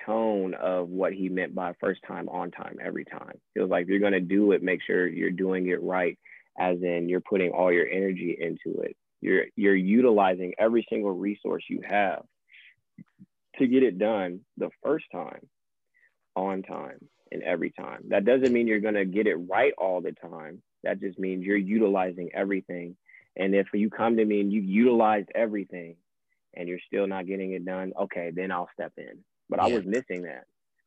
[0.05, 3.37] tone of what he meant by first time on time every time.
[3.55, 6.17] It was like if you're gonna do it, make sure you're doing it right
[6.59, 8.95] as in you're putting all your energy into it.
[9.21, 12.23] You're you're utilizing every single resource you have
[13.57, 15.47] to get it done the first time,
[16.35, 16.99] on time,
[17.31, 18.03] and every time.
[18.09, 20.61] That doesn't mean you're gonna get it right all the time.
[20.83, 22.95] That just means you're utilizing everything.
[23.35, 25.95] And if you come to me and you've utilized everything
[26.55, 29.23] and you're still not getting it done, okay, then I'll step in.
[29.49, 29.65] But yeah.
[29.65, 30.45] I was missing that.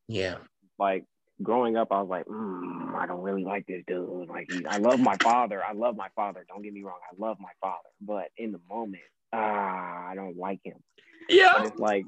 [0.08, 0.36] Yeah.
[0.78, 1.04] Like
[1.42, 4.28] growing up, I was like, mm, I don't really like this dude.
[4.28, 5.62] Like, I love my father.
[5.64, 6.44] I love my father.
[6.48, 6.98] Don't get me wrong.
[7.10, 7.88] I love my father.
[8.00, 9.02] But in the moment,
[9.32, 10.82] ah, I don't like him.
[11.28, 11.54] Yeah.
[11.56, 12.04] But it's like,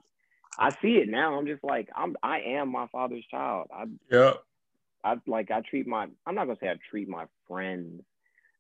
[0.59, 1.39] I see it now.
[1.39, 3.69] I'm just like, I'm, I am my father's child.
[3.75, 4.35] I, yeah.
[5.03, 8.03] I like, I treat my, I'm not gonna say I treat my friends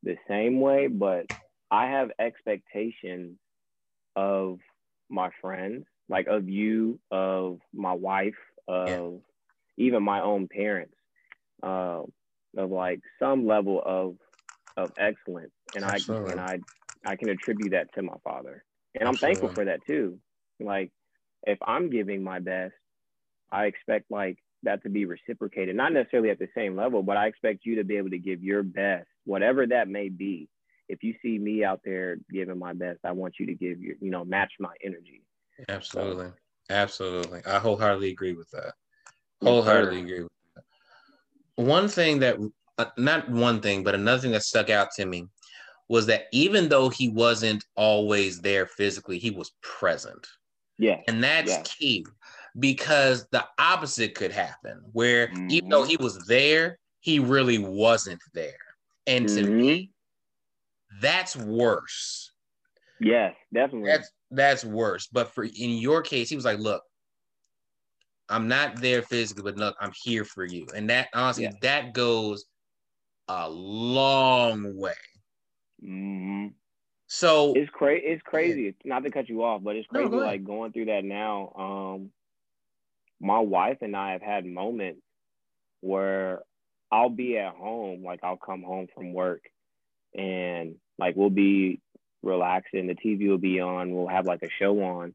[0.03, 1.27] the same way, but
[1.71, 3.39] I have expectations
[4.15, 4.59] of
[5.09, 8.35] my friends, like of you, of my wife,
[8.69, 9.11] of yeah
[9.77, 10.95] even my own parents
[11.63, 12.03] uh,
[12.57, 14.17] of like some level of
[14.77, 16.31] of excellence and Absolutely.
[16.31, 16.59] i and i
[17.07, 18.65] i can attribute that to my father
[18.99, 20.19] and i'm thankful for that too
[20.59, 20.91] like
[21.47, 22.75] if i'm giving my best
[23.53, 27.27] i expect like that to be reciprocated, not necessarily at the same level, but I
[27.27, 30.49] expect you to be able to give your best, whatever that may be.
[30.89, 33.95] If you see me out there giving my best, I want you to give your,
[34.01, 35.23] you know, match my energy.
[35.69, 36.27] Absolutely.
[36.27, 36.35] So,
[36.71, 37.41] Absolutely.
[37.47, 38.75] I wholeheartedly agree with that.
[39.43, 40.65] Wholeheartedly agree with that.
[41.57, 42.39] One thing that,
[42.79, 45.27] uh, not one thing, but another thing that stuck out to me
[45.89, 50.27] was that even though he wasn't always there physically, he was present.
[50.79, 51.01] Yeah.
[51.07, 51.63] And that's yeah.
[51.65, 52.07] key
[52.59, 55.51] because the opposite could happen where mm-hmm.
[55.51, 58.53] even though he was there, he really wasn't there.
[59.07, 59.45] And mm-hmm.
[59.45, 59.91] to me,
[61.01, 62.33] that's worse.
[63.01, 63.91] Yes, definitely.
[63.91, 65.09] That's that's worse.
[65.09, 66.83] But for in your case, he was like, look,
[68.29, 70.67] I'm not there physically, but look, I'm here for you.
[70.75, 71.53] And that honestly, yeah.
[71.63, 72.47] that goes
[73.29, 74.93] a long way.
[75.83, 76.49] Mm-hmm.
[77.07, 78.07] So it's crazy.
[78.07, 78.75] It's crazy.
[78.85, 80.09] Not to cut you off, but it's crazy.
[80.09, 81.53] No, go like going through that now.
[81.57, 82.11] Um,
[83.21, 85.03] my wife and I have had moments
[85.81, 86.41] where
[86.91, 89.43] I'll be at home, like I'll come home from work,
[90.15, 91.81] and like we'll be
[92.23, 92.87] relaxing.
[92.87, 93.95] The TV will be on.
[93.95, 95.15] We'll have like a show on,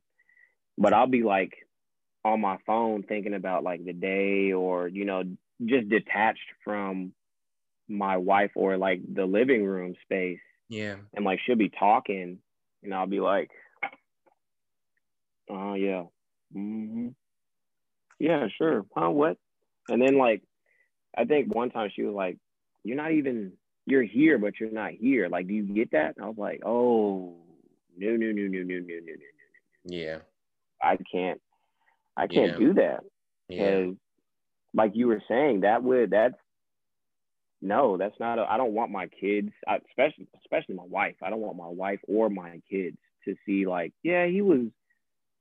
[0.78, 1.54] but I'll be like
[2.26, 5.24] on my phone thinking about like the day or you know
[5.66, 7.14] just detached from
[7.88, 10.96] my wife or like the living room space yeah.
[11.16, 12.38] And like she'll be talking
[12.84, 13.50] and I'll be like,
[15.50, 16.04] oh, uh, yeah.
[16.56, 17.10] Mm-hmm.
[18.20, 18.86] Yeah, sure.
[18.96, 19.10] Huh?
[19.10, 19.38] What?
[19.90, 20.44] And then like,
[21.18, 22.38] I think one time she was like,
[22.84, 23.54] you're not even,
[23.86, 25.28] you're here, but you're not here.
[25.28, 26.16] Like, do you get that?
[26.16, 27.36] And I was like, oh,
[27.98, 29.86] no, no, no, no, no, no, no, no, no, no, no.
[29.86, 30.18] Yeah.
[30.82, 31.42] I can't,
[32.20, 32.58] I can't yeah.
[32.58, 33.00] do that.
[33.48, 33.86] Yeah.
[34.74, 36.36] like you were saying, that would, that's
[37.62, 38.40] no, that's not.
[38.40, 41.16] I don't want my kids, especially especially my wife.
[41.22, 44.68] I don't want my wife or my kids to see like, yeah, he was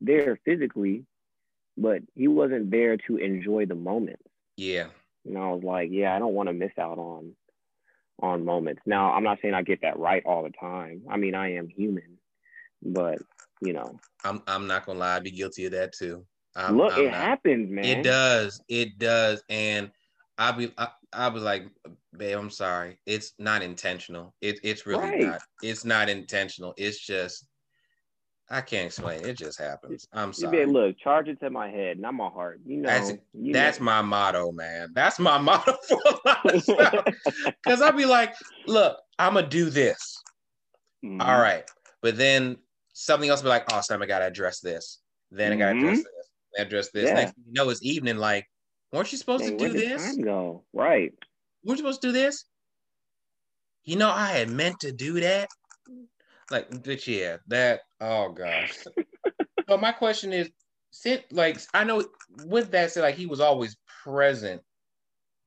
[0.01, 1.05] there physically,
[1.77, 4.21] but he wasn't there to enjoy the moment.
[4.57, 4.89] Yeah.
[5.25, 7.35] And I was like, yeah, I don't want to miss out on
[8.21, 8.83] on moments.
[8.85, 11.03] Now, I'm not saying I get that right all the time.
[11.09, 12.19] I mean, I am human,
[12.83, 13.19] but
[13.61, 16.25] you know, I'm I'm not gonna lie, I'd be guilty of that too.
[16.57, 17.85] I'm, Look, I'm it not, happens, man.
[17.85, 18.61] It does.
[18.69, 19.43] It does.
[19.49, 19.91] And
[20.39, 21.65] I'll be I, I was like,
[22.17, 22.99] babe, I'm sorry.
[23.07, 24.35] It's not intentional.
[24.41, 25.21] It, it's really right.
[25.23, 25.41] not.
[25.63, 26.75] It's not intentional.
[26.77, 27.47] It's just
[28.51, 29.27] I can't explain.
[29.27, 30.09] It just happens.
[30.13, 30.65] I'm sorry.
[30.65, 32.61] Be, look, charge it to my head, not my heart.
[32.65, 33.85] You know, that's, you that's know.
[33.85, 34.89] my motto, man.
[34.95, 36.65] That's my motto for life.
[37.63, 38.35] Because I'll be like,
[38.67, 40.23] look, I'm gonna do this.
[41.05, 41.21] Mm-hmm.
[41.21, 41.65] All right,
[42.01, 42.57] but then
[42.95, 45.01] something else will be like, oh, Sam, I gotta address this.
[45.31, 45.53] Then.
[45.53, 46.03] I gotta address mm-hmm.
[46.17, 46.18] this.
[46.59, 47.09] Address this.
[47.09, 47.15] Yeah.
[47.15, 48.19] Next thing you know, it's evening.
[48.19, 48.47] Like,
[48.93, 50.05] weren't you supposed to do this?
[50.05, 51.13] Time go right.
[51.65, 52.45] We're supposed to do this.
[53.85, 55.49] You know, I had meant to do that.
[56.51, 57.81] Like, but yeah, that.
[58.01, 58.77] Oh gosh.
[59.67, 60.51] but my question is,
[60.91, 62.05] since like I know
[62.45, 64.63] with that said, like he was always present.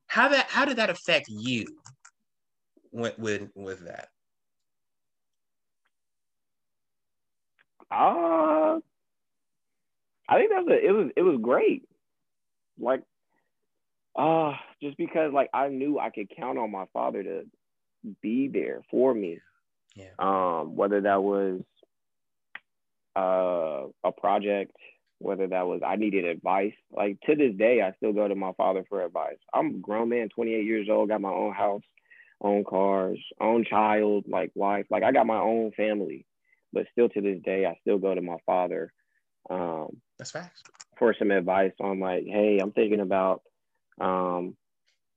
[0.06, 0.46] How that?
[0.48, 1.66] How did that affect you?
[2.90, 4.08] With with with that.
[7.90, 8.80] Uh,
[10.28, 11.82] I think that's a, it was it was great.
[12.78, 13.02] Like
[14.16, 17.42] uh, just because like I knew I could count on my father to
[18.20, 19.38] be there for me.
[19.94, 20.10] Yeah.
[20.18, 21.60] Um, whether that was
[23.16, 24.76] uh, a project,
[25.18, 26.74] whether that was I needed advice.
[26.90, 29.38] Like to this day, I still go to my father for advice.
[29.52, 31.82] I'm a grown man, 28 years old, got my own house,
[32.40, 34.86] own cars, own child, like wife.
[34.90, 36.26] Like I got my own family,
[36.72, 38.92] but still to this day, I still go to my father.
[39.50, 40.62] Um, That's facts.
[41.00, 43.42] For some advice on like, hey, I'm thinking about
[44.00, 44.56] um,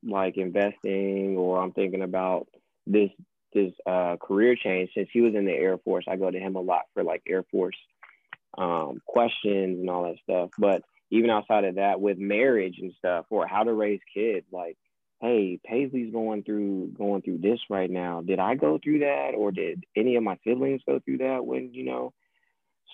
[0.04, 2.48] like investing, or I'm thinking about
[2.88, 3.12] this
[3.54, 4.90] this uh, career change.
[4.96, 7.22] Since he was in the Air Force, I go to him a lot for like
[7.28, 7.78] Air Force
[8.58, 10.50] um, questions and all that stuff.
[10.58, 14.76] But even outside of that, with marriage and stuff, or how to raise kids, like,
[15.22, 18.22] hey, Paisley's going through going through this right now.
[18.22, 21.46] Did I go through that, or did any of my siblings go through that?
[21.46, 22.12] When you know,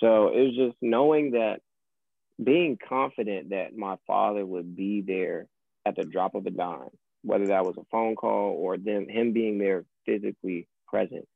[0.01, 1.61] so it was just knowing that,
[2.43, 5.47] being confident that my father would be there
[5.85, 6.89] at the drop of a dime,
[7.23, 11.27] whether that was a phone call or him being there physically present,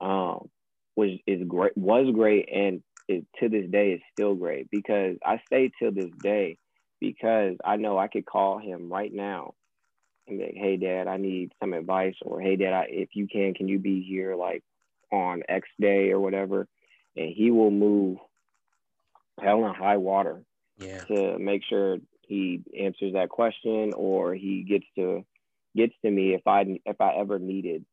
[0.00, 0.48] um,
[0.94, 5.40] was is great was great and it, to this day is still great because I
[5.46, 6.58] stay till this day
[7.00, 9.54] because I know I could call him right now
[10.26, 13.26] and be like, hey dad, I need some advice or hey dad, I, if you
[13.26, 14.62] can, can you be here like
[15.12, 16.66] on X day or whatever,
[17.16, 18.18] and he will move
[19.40, 20.42] hell and high water
[20.78, 21.04] yeah.
[21.04, 25.24] to make sure he answers that question or he gets to
[25.76, 27.84] gets to me if I if I ever needed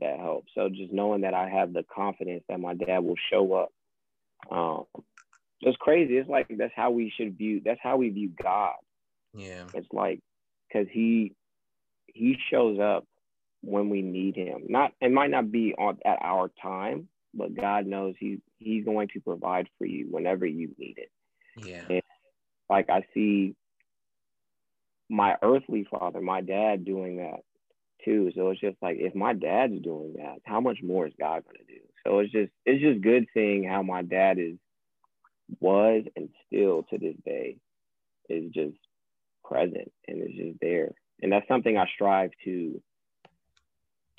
[0.00, 0.46] that help.
[0.54, 3.72] So just knowing that I have the confidence that my dad will show up.
[4.50, 4.84] Um,
[5.60, 6.16] it's crazy.
[6.16, 7.60] It's like that's how we should view.
[7.64, 8.74] That's how we view God.
[9.34, 9.64] Yeah.
[9.74, 10.20] It's like
[10.68, 11.34] because he
[12.06, 13.06] he shows up
[13.62, 14.64] when we need him.
[14.68, 19.08] Not it might not be on at our time, but God knows he he's going
[19.08, 21.10] to provide for you whenever you need it.
[21.56, 21.84] Yeah.
[21.88, 22.02] And
[22.68, 23.54] like I see
[25.08, 27.40] my earthly father, my dad doing that
[28.04, 28.30] too.
[28.34, 31.64] So it's just like if my dad's doing that, how much more is God gonna
[31.66, 31.80] do?
[32.06, 34.56] So it's just it's just good seeing how my dad is
[35.60, 37.56] was and still to this day
[38.28, 38.76] is just
[39.44, 40.92] present and is just there.
[41.22, 42.80] And that's something I strive to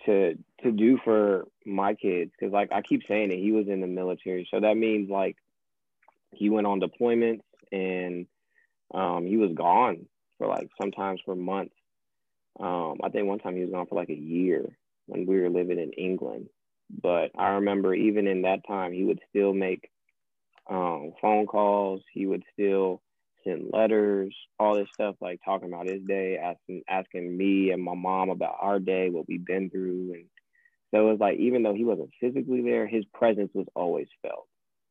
[0.05, 3.81] to to do for my kids because like I keep saying it, he was in
[3.81, 5.37] the military, so that means like
[6.33, 8.27] he went on deployments and
[8.93, 10.05] um, he was gone
[10.37, 11.75] for like sometimes for months.
[12.59, 15.49] Um, I think one time he was gone for like a year when we were
[15.49, 16.49] living in England.
[16.89, 19.89] But I remember even in that time, he would still make
[20.69, 22.01] um, phone calls.
[22.11, 23.01] He would still
[23.43, 27.95] send letters, all this stuff, like talking about his day, asking asking me and my
[27.95, 30.25] mom about our day, what we've been through, and
[30.91, 34.47] so it was like even though he wasn't physically there, his presence was always felt.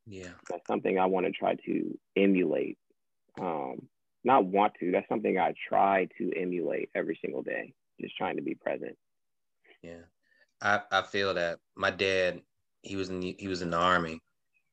[0.06, 2.78] Yeah, that's something I want to try to emulate.
[3.40, 3.88] Um,
[4.24, 4.90] not want to.
[4.90, 7.74] That's something I try to emulate every single day.
[8.00, 8.96] Just trying to be present.
[9.82, 10.02] Yeah,
[10.62, 12.42] I I feel that my dad
[12.82, 14.20] he was in the, he was in the army.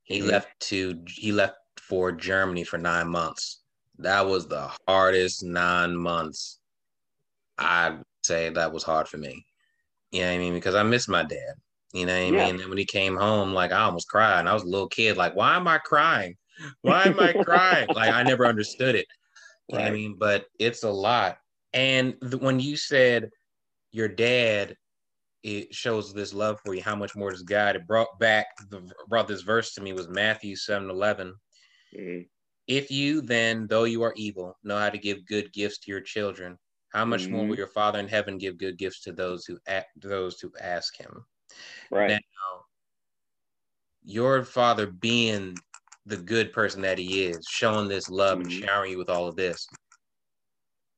[0.04, 0.30] He mm-hmm.
[0.30, 3.62] left to he left for Germany for nine months
[4.00, 6.60] that was the hardest nine months.
[7.58, 9.46] I'd say that was hard for me.
[10.12, 10.54] You know what I mean?
[10.54, 11.56] Because I miss my dad.
[11.94, 12.52] You know what I yeah.
[12.52, 12.62] mean?
[12.62, 14.40] And when he came home, like I almost cried.
[14.40, 16.36] And I was a little kid, like, why am I crying?
[16.82, 17.88] Why am I crying?
[17.94, 19.08] like I never understood it.
[19.68, 19.86] You right.
[19.86, 20.16] know what I mean?
[20.18, 21.38] But it's a lot.
[21.74, 23.30] And th- when you said
[23.92, 24.76] your dad
[25.44, 27.76] it shows this love for you, how much more does God?
[27.76, 31.34] It brought back the brought this verse to me was Matthew 7 11.
[31.96, 32.22] Mm-hmm.
[32.68, 36.02] If you then, though you are evil, know how to give good gifts to your
[36.02, 36.58] children,
[36.90, 37.34] how much mm-hmm.
[37.34, 40.52] more will your Father in heaven give good gifts to those who act, those who
[40.60, 41.26] ask Him?
[41.92, 42.20] Right now,
[44.04, 45.58] your Father being
[46.06, 48.50] the good person that He is, showing this love mm-hmm.
[48.50, 49.68] and showering you with all of this,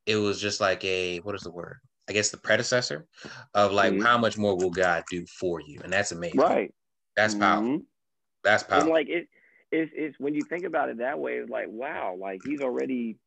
[0.05, 1.77] it was just like a what is the word?
[2.09, 3.05] I guess the predecessor
[3.53, 4.03] of like mm-hmm.
[4.03, 6.39] how much more will God do for you, and that's amazing.
[6.39, 6.73] Right.
[7.17, 7.67] That's powerful.
[7.67, 7.83] Mm-hmm.
[8.43, 8.87] That's powerful.
[8.87, 9.27] And like it,
[9.71, 13.17] it's it's when you think about it that way, it's like wow, like he's already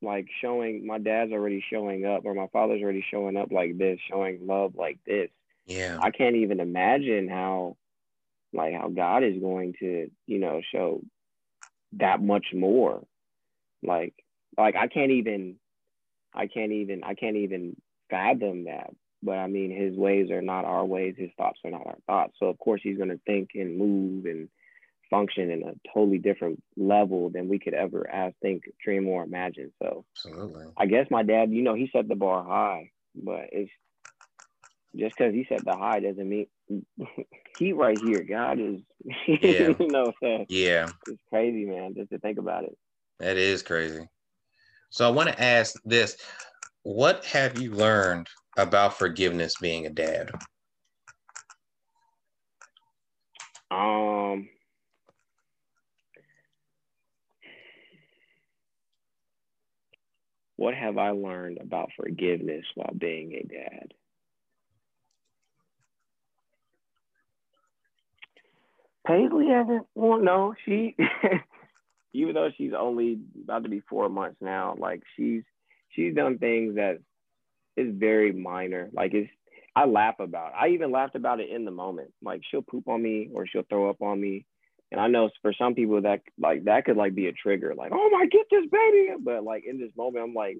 [0.00, 3.98] like showing my dad's already showing up or my father's already showing up like this,
[4.08, 5.30] showing love like this.
[5.66, 5.98] Yeah.
[6.00, 7.76] I can't even imagine how
[8.52, 11.02] like how God is going to, you know, show
[11.94, 13.02] that much more.
[13.82, 14.14] Like
[14.56, 15.56] like I can't even
[16.34, 17.76] I can't even I can't even
[18.10, 18.90] fathom that.
[19.22, 22.34] But I mean his ways are not our ways, his thoughts are not our thoughts.
[22.38, 24.48] So of course he's gonna think and move and
[25.10, 29.72] function in a totally different level than we could ever ask, think, dream, or imagine.
[29.82, 30.66] So, absolutely.
[30.76, 33.70] I guess my dad, you know, he set the bar high, but it's
[34.96, 36.46] just because he set the high doesn't mean
[37.58, 38.24] he right here.
[38.28, 38.80] God is,
[39.28, 39.74] yeah.
[39.78, 41.94] you know, so yeah, it's crazy, man.
[41.94, 42.76] Just to think about it.
[43.20, 44.08] That is crazy.
[44.90, 46.16] So I want to ask this:
[46.82, 50.30] What have you learned about forgiveness being a dad?
[53.70, 54.48] Um,
[60.58, 63.94] What have I learned about forgiveness while being a dad?
[69.06, 70.96] Paisley hasn't, well, no, she,
[72.12, 75.44] even though she's only about to be four months now, like she's,
[75.90, 76.98] she's done things that
[77.76, 78.90] is very minor.
[78.92, 79.30] Like it's,
[79.76, 80.48] I laugh about.
[80.48, 80.56] It.
[80.60, 82.12] I even laughed about it in the moment.
[82.20, 84.44] Like she'll poop on me or she'll throw up on me,
[84.90, 87.92] and I know for some people that like that could like be a trigger, like,
[87.92, 89.10] oh my get this baby.
[89.20, 90.58] But like in this moment, I'm like,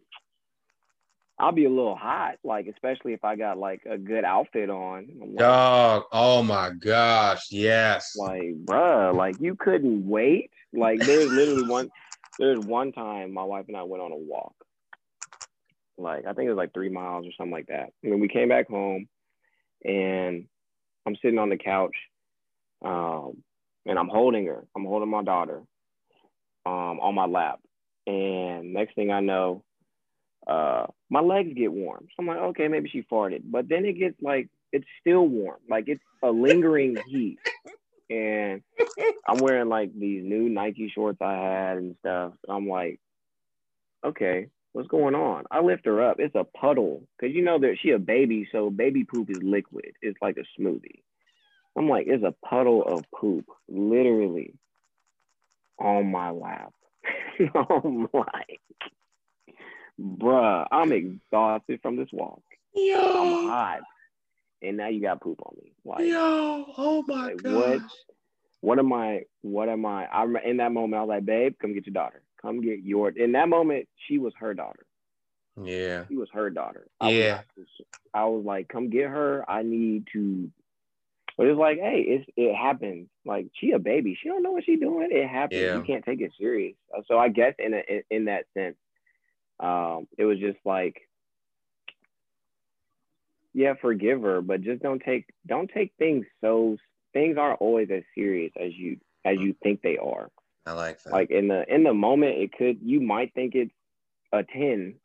[1.39, 5.09] I'll be a little hot, like especially if I got like a good outfit on.
[5.19, 8.17] Like, Dog, oh my gosh, yes.
[8.17, 10.51] Like, bruh, like you couldn't wait.
[10.73, 11.91] Like there's literally one
[12.39, 14.55] there's one time my wife and I went on a walk.
[15.97, 17.93] Like I think it was like three miles or something like that.
[18.03, 19.09] And then we came back home
[19.85, 20.47] and
[21.07, 21.97] I'm sitting on the couch.
[22.85, 23.43] Um,
[23.87, 24.67] and I'm holding her.
[24.77, 25.63] I'm holding my daughter
[26.67, 27.61] um, on my lap.
[28.07, 29.65] And next thing I know,
[30.47, 32.07] uh, my legs get warm.
[32.09, 33.43] So I'm like, okay, maybe she farted.
[33.45, 35.59] But then it gets like, it's still warm.
[35.69, 37.39] Like it's a lingering heat.
[38.11, 38.63] And
[39.27, 42.33] I'm wearing like these new Nike shorts I had and stuff.
[42.49, 42.99] I'm like,
[44.05, 45.45] okay, what's going on?
[45.51, 46.17] I lift her up.
[46.19, 47.03] It's a puddle.
[47.21, 49.93] Cause you know that she a baby, so baby poop is liquid.
[50.01, 51.03] It's like a smoothie.
[51.77, 54.55] I'm like, it's a puddle of poop, literally
[55.79, 56.73] on my lap.
[57.55, 58.61] I'm like,
[60.01, 62.43] bruh, I'm exhausted from this walk.
[62.75, 63.81] Yo, I'm hot,
[64.63, 65.73] and now you got poop on me.
[65.85, 67.55] Like, yo, oh my like, god.
[67.55, 67.81] what?
[68.61, 69.23] What am I?
[69.43, 70.07] What am I?
[70.07, 70.99] I'm in that moment.
[70.99, 72.23] I was like, babe, come get your daughter.
[72.43, 73.11] Come get your.
[73.11, 74.85] In that moment, she was her daughter.
[75.63, 76.05] Yeah.
[76.09, 76.89] She was her daughter.
[77.01, 77.41] I Yeah.
[77.57, 77.67] Was,
[78.15, 79.45] I was like, come get her.
[79.49, 80.51] I need to.
[81.39, 83.07] But it's like, hey, it's it happens.
[83.25, 84.19] Like she a baby.
[84.21, 85.09] She don't know what she doing.
[85.13, 85.63] It happens.
[85.63, 85.77] Yeah.
[85.77, 86.75] You can't take it serious.
[87.07, 88.75] So I guess in a, in, in that sense,
[89.61, 91.09] um, it was just like,
[93.55, 96.77] yeah, forgive her, but just don't take don't take things so
[97.13, 100.31] things aren't always as serious as you as you think they are.
[100.67, 101.13] I like that.
[101.13, 103.71] Like in the in the moment, it could you might think it's
[104.33, 104.97] a ten,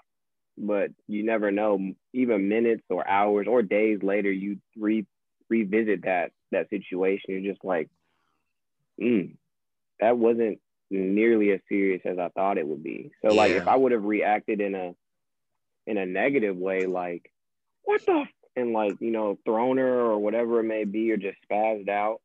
[0.58, 1.94] but you never know.
[2.12, 5.06] Even minutes or hours or days later, you re
[5.54, 7.26] revisit that that situation.
[7.30, 7.90] You're just like,
[9.00, 9.36] mm,
[10.00, 13.12] that wasn't nearly as serious as I thought it would be.
[13.22, 14.96] So like, if I would have reacted in a
[15.86, 17.32] in a negative way, like,
[17.84, 21.18] what the, f-" and like you know, thrown her or whatever it may be, or
[21.18, 22.22] just spazzed out,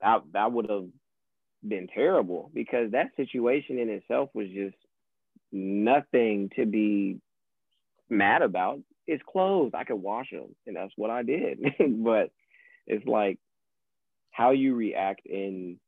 [0.00, 0.86] that that would have
[1.66, 4.76] been terrible because that situation in itself was just
[5.52, 7.20] nothing to be
[8.08, 8.80] mad about.
[9.06, 9.72] It's clothes.
[9.74, 11.60] I could wash them, and that's what I did.
[12.02, 12.30] but
[12.86, 13.38] it's like
[14.30, 15.78] how you react in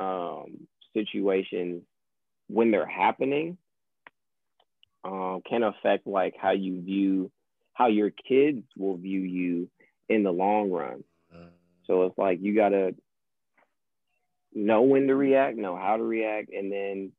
[0.00, 1.82] um, situations
[2.48, 3.56] when they're happening
[5.04, 7.30] um, can affect like how you view
[7.72, 9.68] how your kids will view you
[10.08, 11.04] in the long run.
[11.86, 12.94] So it's like you gotta
[14.54, 17.12] know when to react, know how to react, and then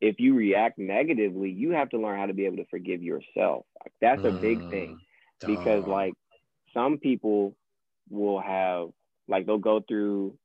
[0.00, 3.66] if you react negatively, you have to learn how to be able to forgive yourself.
[4.00, 4.96] That's a big thing
[5.42, 5.86] Mm, because dog.
[5.86, 6.14] like
[6.74, 7.56] some people
[8.10, 8.88] will have
[9.28, 10.36] like they'll go through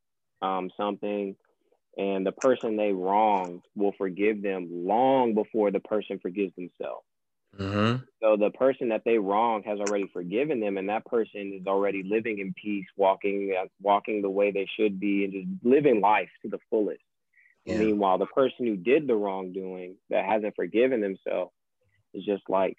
[0.41, 1.35] um, something
[1.97, 7.05] and the person they wronged will forgive them long before the person forgives themselves.
[7.59, 8.05] Mhm.
[8.21, 12.03] So the person that they wronged has already forgiven them, and that person is already
[12.03, 16.29] living in peace, walking uh, walking the way they should be, and just living life
[16.43, 17.03] to the fullest.
[17.65, 17.77] Yeah.
[17.79, 21.51] Meanwhile, the person who did the wrongdoing that hasn't forgiven themselves
[22.13, 22.77] is just like,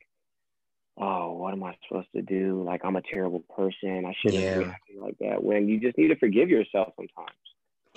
[0.99, 2.63] oh, what am I supposed to do?
[2.63, 4.05] Like I'm a terrible person.
[4.07, 4.59] I shouldn't Yeah.
[4.59, 5.43] reacted like that.
[5.43, 7.37] When you just need to forgive yourself sometimes.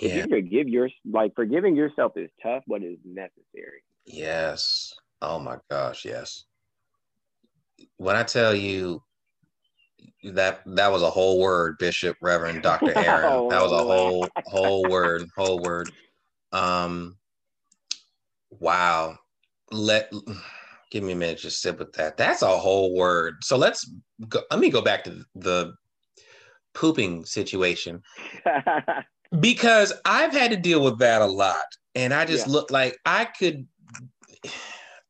[0.00, 0.22] If Yeah.
[0.24, 3.82] you forgive your like forgiving yourself is tough, but it's necessary.
[4.04, 4.94] Yes.
[5.20, 6.44] Oh my gosh, yes.
[7.96, 9.02] When I tell you
[10.22, 12.92] that that was a whole word, Bishop Reverend Dr.
[12.96, 13.24] Aaron.
[13.24, 15.90] Oh, that was a whole whole word, whole word.
[16.52, 17.16] Um
[18.50, 19.18] wow.
[19.70, 20.12] Let
[20.90, 22.16] give me a minute to sit with that.
[22.16, 23.36] That's a whole word.
[23.42, 23.90] So let's
[24.28, 25.74] go let me go back to the
[26.74, 28.02] pooping situation
[29.40, 31.64] because I've had to deal with that a lot.
[31.94, 32.52] And I just Yeah.
[32.52, 33.66] look like I could.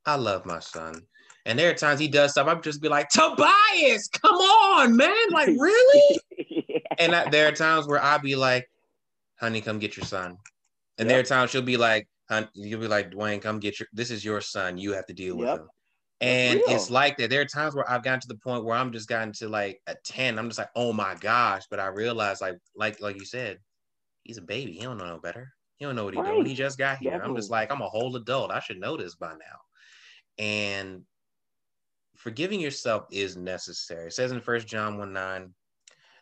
[0.05, 1.03] I love my son.
[1.45, 5.15] And there are times he does stuff, I'm just be like, Tobias, come on, man.
[5.31, 6.19] Like, really?
[6.49, 6.79] yeah.
[6.97, 8.69] and I, there are times where I'll be like,
[9.39, 10.37] honey, come get your son.
[10.99, 12.07] And there are times she'll be like,
[12.53, 14.77] you'll be like, Dwayne, come get your, this is your son.
[14.77, 15.59] You have to deal with Yep.
[15.59, 15.69] him.
[16.21, 17.29] And it's like that.
[17.29, 19.81] There are times where I've gotten to the point where I'm just gotten to like
[19.87, 20.37] a 10.
[20.37, 21.63] I'm just like, oh my gosh.
[21.69, 23.59] But I realize like, like, like you said,
[24.23, 24.73] he's a baby.
[24.73, 25.47] He don't know no better.
[25.77, 26.45] He don't know what he's doing.
[26.45, 27.21] He just got here.
[27.23, 28.51] I'm just like, I'm a whole adult.
[28.51, 29.59] I should know this by now.
[30.37, 31.03] And
[32.17, 34.07] forgiving yourself is necessary.
[34.07, 35.53] It says in First John 1 9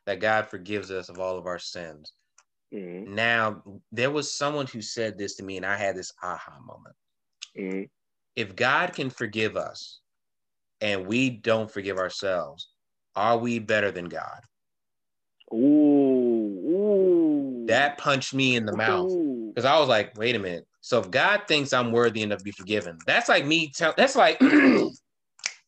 [0.05, 2.13] that God forgives us of all of our sins.
[2.74, 6.59] Mhm, Now, there was someone who said this to me, and I had this aha
[6.65, 6.95] moment.
[7.57, 7.89] mhm.
[8.36, 9.99] If God can forgive us
[10.82, 12.70] and we don't forgive ourselves,
[13.15, 14.41] are we better than God?
[15.53, 17.65] Ooh, ooh.
[17.68, 19.11] That punched me in the mouth
[19.55, 20.68] because I was like, wait a minute.
[20.82, 23.72] So if God thinks I'm worthy enough to be forgiven, that's like me.
[23.72, 24.99] Tell, that's like perfect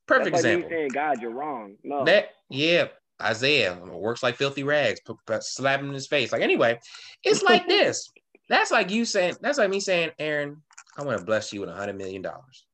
[0.08, 0.70] That's like example.
[0.70, 1.76] saying, God, you're wrong.
[1.84, 2.06] No.
[2.06, 2.88] That yeah,
[3.22, 5.02] Isaiah works like filthy rags,
[5.42, 6.32] slap him in his face.
[6.32, 6.80] Like anyway,
[7.24, 8.10] it's like this.
[8.48, 9.36] That's like you saying.
[9.42, 10.62] That's like me saying, Aaron,
[10.98, 12.66] I want to bless you with a hundred million dollars.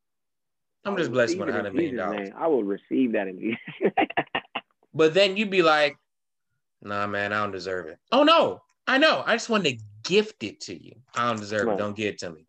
[0.86, 2.30] I'm just blessed with a hundred million dollars.
[2.38, 3.60] I will receive that in Jesus.
[4.93, 5.98] But then you'd be like,
[6.82, 7.98] Nah, man, I don't deserve it.
[8.12, 9.24] Oh no, I know.
[9.26, 10.93] I just wanted to gift it to you.
[11.16, 11.74] I don't deserve Right.
[11.74, 11.78] it.
[11.78, 12.46] Don't give it to me.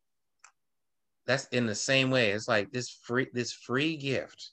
[1.26, 2.30] That's in the same way.
[2.30, 4.50] It's like this free, this free gift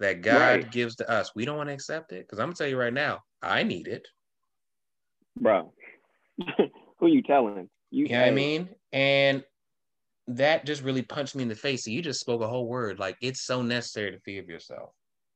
[0.00, 0.70] that God Right.
[0.72, 1.32] gives to us.
[1.34, 3.88] We don't want to accept it because I'm gonna tell you right now, I need
[3.88, 4.06] it.
[5.40, 5.72] Bro,
[6.98, 7.68] who you telling?
[7.90, 8.68] You, You know what I mean?
[8.92, 9.44] And
[10.28, 11.84] that just really punched me in the face.
[11.84, 12.98] So you just spoke a whole word.
[12.98, 14.90] Like it's so necessary to forgive yourself.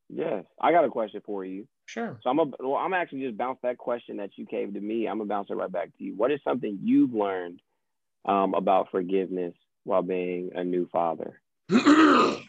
[0.09, 1.67] Yes, I got a question for you.
[1.87, 2.19] Sure.
[2.23, 5.07] So I'm a, well, I'm actually just bounce that question that you gave to me.
[5.07, 6.15] I'm gonna bounce it right back to you.
[6.15, 7.61] What is something you've learned
[8.25, 9.55] um, about forgiveness
[9.85, 11.41] while being a new father?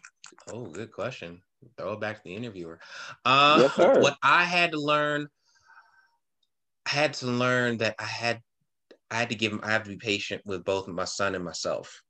[0.50, 1.42] Oh, good question.
[1.78, 2.80] Throw it back to the interviewer.
[3.26, 4.00] Uh, yes, sir.
[4.02, 5.28] What I had to learn,
[6.86, 8.42] I had to learn that I had,
[9.10, 11.44] I had to give him, I have to be patient with both my son and
[11.44, 12.02] myself.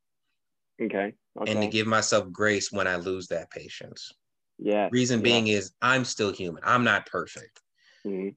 [0.82, 1.14] Okay.
[1.39, 1.51] okay.
[1.51, 4.12] And to give myself grace when I lose that patience.
[4.60, 4.89] Yeah.
[4.91, 5.24] Reason yeah.
[5.24, 6.64] being is I'm still human.
[6.66, 7.62] I'm not perfect.
[8.05, 8.30] Mm-hmm.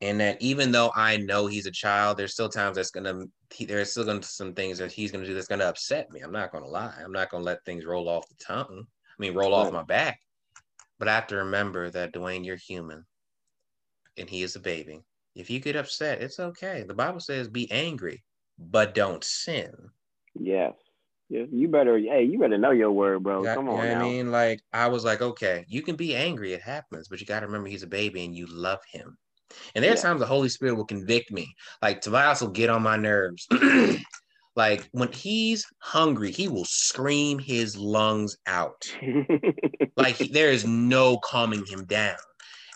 [0.00, 3.64] And that even though I know he's a child, there's still times that's gonna he,
[3.64, 6.20] there's still gonna some things that he's gonna do that's gonna upset me.
[6.20, 6.94] I'm not gonna lie.
[7.02, 8.84] I'm not gonna let things roll off the tongue.
[8.86, 9.66] I mean, roll right.
[9.66, 10.20] off my back.
[10.98, 13.04] But I have to remember that Dwayne, you're human,
[14.16, 15.02] and he is a baby.
[15.34, 16.82] If you get upset, it's okay.
[16.82, 18.24] The Bible says, "Be angry,
[18.58, 19.72] but don't sin."
[20.34, 20.74] Yes.
[21.30, 23.44] Yeah, you better, hey, you better know your word, bro.
[23.44, 23.86] Come on.
[23.86, 27.08] You know I mean, like, I was like, okay, you can be angry, it happens,
[27.08, 29.18] but you got to remember he's a baby and you love him.
[29.74, 30.00] And there are yeah.
[30.00, 31.54] times the Holy Spirit will convict me.
[31.82, 33.46] Like Tobias will get on my nerves.
[34.58, 38.84] like when he's hungry, he will scream his lungs out.
[39.96, 42.16] like there is no calming him down.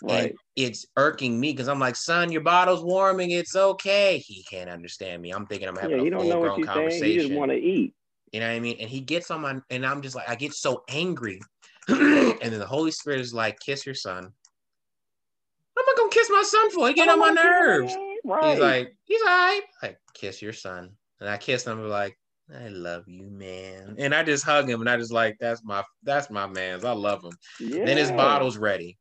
[0.00, 0.30] Right.
[0.30, 3.32] And it's irking me because I'm like, son, your bottle's warming.
[3.32, 4.18] It's okay.
[4.18, 5.32] He can't understand me.
[5.32, 7.00] I'm thinking I'm having yeah, a full grown conversation.
[7.00, 7.12] Saying.
[7.14, 7.94] He just want to eat.
[8.30, 8.76] You know what I mean?
[8.78, 11.40] And he gets on my, and I'm just like, I get so angry.
[11.88, 14.24] and then the Holy Spirit is like, kiss your son.
[14.24, 16.86] I'm I gonna kiss my son for?
[16.86, 17.96] He get on my nerves.
[18.24, 18.52] Right.
[18.52, 19.62] He's like, he's all right.
[19.82, 20.92] Like, kiss your son.
[21.22, 22.18] And I kiss him, and be like,
[22.52, 23.94] I love you, man.
[23.96, 26.84] And I just hug him and I just like, that's my that's my man's.
[26.84, 27.32] I love him.
[27.60, 27.84] Yeah.
[27.84, 28.98] Then his bottle's ready.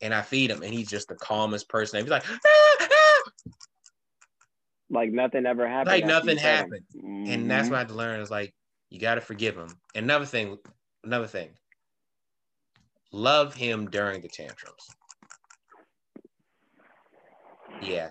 [0.00, 1.98] And I feed him, and he's just the calmest person.
[1.98, 3.52] And he's like, ah, ah.
[4.88, 5.88] like nothing ever happened.
[5.88, 6.84] Like nothing happened.
[6.96, 7.30] Mm-hmm.
[7.30, 8.54] And that's what I had to learn is like,
[8.88, 9.68] you gotta forgive him.
[9.94, 10.56] And another thing,
[11.04, 11.50] another thing,
[13.12, 14.86] love him during the tantrums.
[17.82, 18.10] Yeah,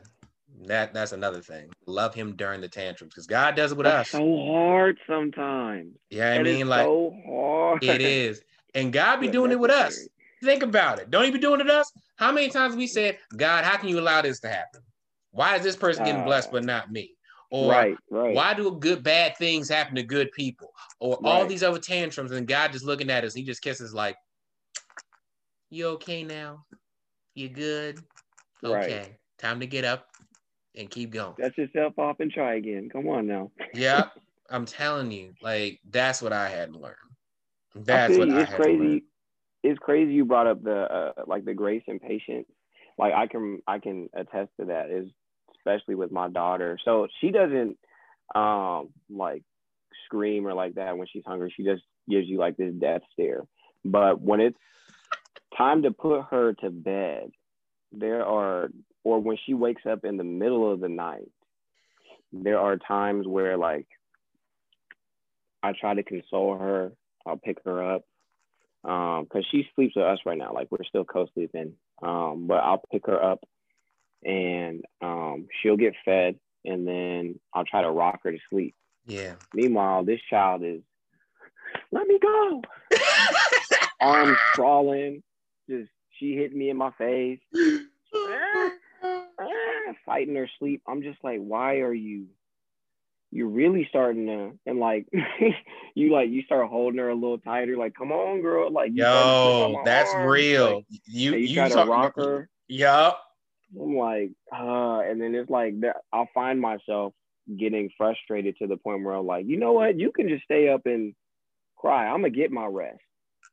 [0.66, 1.70] that that's another thing.
[1.86, 4.20] Love him during the tantrums because God does it with that's us.
[4.20, 5.96] So hard sometimes.
[6.10, 7.84] Yeah, I mean, like so hard.
[7.84, 8.42] It is,
[8.74, 10.08] and God be doing it with us.
[10.44, 11.12] Think about it.
[11.12, 11.92] Don't he be doing it with us?
[12.16, 14.82] How many times we said, God, how can you allow this to happen?
[15.32, 17.16] Why is this person getting uh, blessed but not me?
[17.52, 18.36] Or right, right.
[18.36, 20.72] why do good bad things happen to good people?
[21.00, 21.30] Or right.
[21.30, 24.18] all these other tantrums, and God just looking at us, he just kisses like,
[25.70, 26.66] "You okay now?
[27.34, 28.00] You good?
[28.64, 30.10] Okay." Time to get up
[30.80, 31.36] and keep going.
[31.38, 32.90] Dust yourself off and try again.
[32.92, 33.52] Come on now.
[33.74, 34.06] yeah,
[34.50, 36.96] I'm telling you, like that's what I had to learn.
[37.76, 38.78] That's what I had crazy.
[38.78, 39.02] to learn.
[39.62, 42.48] It's crazy you brought up the uh, like the grace and patience.
[42.98, 44.90] Like I can I can attest to that.
[44.90, 45.10] Is
[45.58, 46.80] especially with my daughter.
[46.84, 47.78] So she doesn't
[48.34, 49.44] um like
[50.06, 51.54] scream or like that when she's hungry.
[51.56, 53.44] She just gives you like this death stare.
[53.84, 54.58] But when it's
[55.58, 57.32] time to put her to bed,
[57.92, 58.70] there are
[59.04, 61.30] or when she wakes up in the middle of the night,
[62.32, 63.88] there are times where like
[65.64, 66.92] I try to console her.
[67.26, 68.04] I'll pick her up
[68.82, 70.54] because um, she sleeps with us right now.
[70.54, 73.44] Like we're still co-sleeping, um, but I'll pick her up
[74.24, 78.76] and um, she'll get fed, and then I'll try to rock her to sleep.
[79.06, 79.36] Yeah.
[79.54, 80.82] Meanwhile, this child is,
[81.92, 82.62] let me go.
[84.02, 85.24] Arms crawling,
[85.70, 87.40] just she hit me in my face.
[90.06, 90.82] fighting her sleep.
[90.88, 92.28] I'm just like, why are you?
[93.32, 95.08] You're really starting to, and like,
[95.96, 97.78] you like you start holding her a little tighter.
[97.78, 98.72] Like, come on, girl.
[98.72, 100.32] Like, yo, that's arms.
[100.32, 100.76] real.
[100.78, 102.50] Like, you you, you try talk, to rock her.
[102.68, 103.18] Yep.
[103.80, 105.98] I'm like, uh, and then it's like that.
[106.12, 107.14] I'll find myself
[107.58, 110.00] getting frustrated to the point where I'm like, you know what?
[110.00, 111.14] You can just stay up and
[111.78, 112.08] cry.
[112.08, 113.00] I'm gonna get my rest,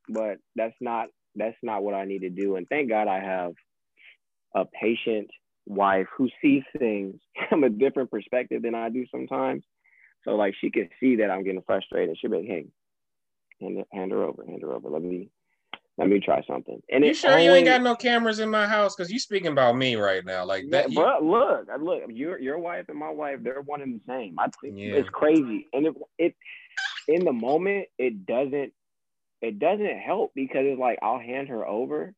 [0.08, 2.56] but that's not that's not what I need to do.
[2.56, 3.52] And thank God I have
[4.54, 5.30] a patient
[5.66, 7.16] wife who sees things
[7.48, 9.64] from a different perspective than I do sometimes.
[10.24, 12.16] So like she can see that I'm getting frustrated.
[12.18, 12.66] She'll be like, hey,
[13.60, 14.88] hand, hand her over, hand her over.
[14.88, 15.30] Let me
[15.98, 16.82] let me try something.
[16.90, 18.94] And you sure you ain't got no cameras in my house?
[18.94, 20.90] Because you speaking about me right now, like that.
[20.90, 24.38] Yeah, But look, look, your your wife and my wife, they're one and the same.
[24.38, 24.94] I think yeah.
[24.94, 26.34] it's crazy, and it, it
[27.08, 28.72] in the moment it doesn't
[29.40, 32.12] it doesn't help because it's like I'll hand her over,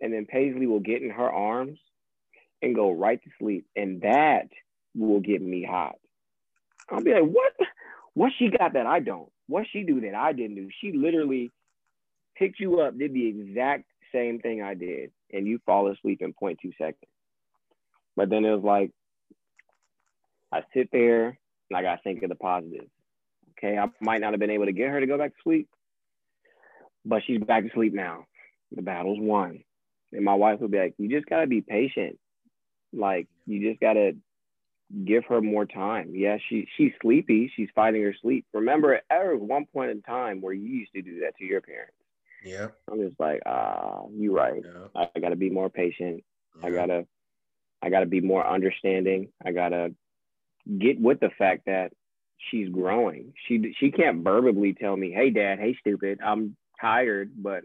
[0.00, 1.78] and then Paisley will get in her arms,
[2.64, 3.66] and go right to sleep.
[3.76, 4.48] And that
[4.94, 5.96] will get me hot.
[6.90, 7.52] I'll be like, what?
[8.14, 9.28] What she got that I don't?
[9.48, 10.68] What she do that I didn't do?
[10.80, 11.50] She literally
[12.36, 16.32] picked you up, did the exact same thing I did, and you fall asleep in
[16.32, 17.10] 0.2 seconds.
[18.16, 18.92] But then it was like,
[20.52, 21.36] I sit there
[21.70, 22.90] and I gotta think of the positives.
[23.58, 25.68] Okay, I might not have been able to get her to go back to sleep,
[27.04, 28.26] but she's back to sleep now.
[28.70, 29.64] The battle's won.
[30.12, 32.18] And my wife would be like, You just gotta be patient.
[32.94, 34.16] Like you just gotta
[35.04, 36.12] give her more time.
[36.14, 37.50] Yeah, she she's sleepy.
[37.56, 38.46] She's fighting her sleep.
[38.52, 41.94] Remember, at one point in time where you used to do that to your parents.
[42.44, 42.68] Yeah.
[42.90, 44.62] I'm just like, ah, you right.
[44.62, 45.06] Yeah.
[45.14, 46.22] I, gotta be more patient.
[46.62, 47.06] I gotta
[47.82, 49.28] I gotta be more understanding.
[49.44, 49.94] I gotta
[50.78, 51.92] get with the fact that
[52.50, 53.32] she's growing.
[53.46, 57.64] She she can't verbally tell me, "Hey, Dad, hey, stupid, I'm tired, but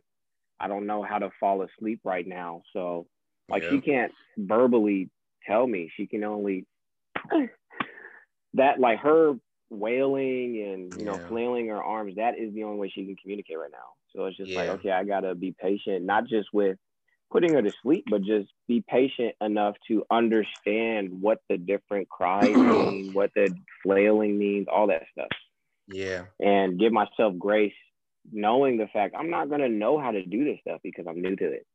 [0.59, 3.07] I don't know how to fall asleep right now." So,
[3.47, 3.69] like, Yeah.
[3.69, 5.09] she can't verbally
[5.45, 5.91] tell me.
[5.95, 6.65] She can only
[8.55, 9.35] that like her
[9.69, 11.27] wailing and you know Yeah.
[11.27, 12.15] flailing her arms.
[12.15, 13.93] That is the only way she can communicate right now.
[14.15, 16.77] So it's just like, okay, I gotta be patient, not just with
[17.31, 22.59] putting her to sleep, but just be patient enough to understand what the different cries
[22.65, 23.49] mean, what the
[23.83, 25.29] flailing means, all that stuff,
[25.87, 26.25] Yeah.
[26.39, 27.73] and give myself grace,
[28.31, 31.35] knowing the fact I'm not gonna know how to do this stuff because I'm new
[31.35, 31.65] to it.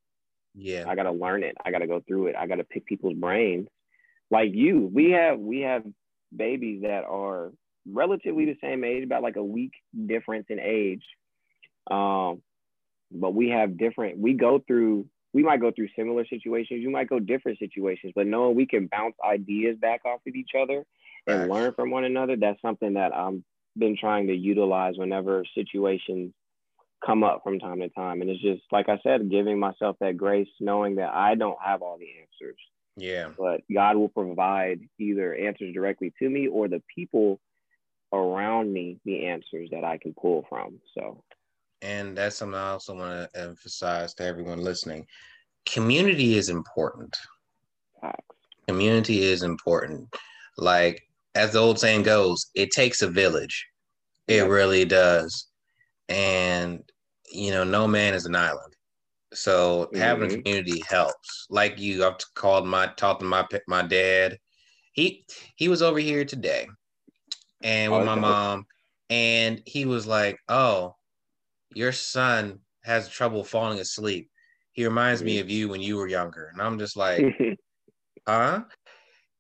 [0.55, 0.85] Yeah.
[0.89, 1.57] I gotta learn it.
[1.65, 2.37] I gotta go through it.
[2.37, 3.69] I gotta pick people's brains.
[4.31, 5.85] Like you, we have we have
[6.35, 7.53] babies that are
[7.87, 9.73] relatively the same age, about like a week
[10.07, 11.05] difference in age.
[11.91, 12.43] Um,
[13.11, 14.19] but we have different.
[14.19, 15.07] We go through.
[15.33, 16.81] We might go through similar situations.
[16.81, 20.51] You might go different situations, but knowing we can bounce ideas back off of each
[20.57, 20.85] other
[21.27, 23.43] and learn from one another, that's something that I've
[23.77, 26.33] been trying to utilize whenever situations
[27.05, 28.21] come up from time to time.
[28.21, 31.83] And it's just like I said, giving myself that grace, knowing that I don't have
[31.83, 32.59] all the answers,
[32.97, 33.31] Yeah.
[33.39, 37.41] but God will provide either answers directly to me or the people
[38.13, 40.81] around me the answers that I can pull from.
[40.97, 41.23] So
[41.83, 45.07] And that's something I also want to emphasize to everyone listening.
[45.67, 47.17] Community is important.
[48.01, 48.37] facts.
[48.69, 50.15] Community is important.
[50.57, 51.03] Like
[51.35, 53.67] as the old saying goes, it takes a village.
[54.29, 55.49] It really does.
[56.09, 56.83] And
[57.35, 58.75] you know, no man is an island.
[59.35, 60.43] So having a Mhm.
[60.43, 61.47] community helps.
[61.51, 64.39] Like you, I've called my talked to my my dad.
[64.93, 65.27] He
[65.57, 66.69] he was over here today,
[67.63, 68.67] and with Oh, my mom,
[69.11, 70.97] and he was like, "Oh,
[71.75, 74.31] your son has trouble falling asleep.
[74.73, 75.41] He reminds me Mhm.
[75.41, 77.29] of you when you were younger." And I'm just like,
[78.27, 78.65] huh?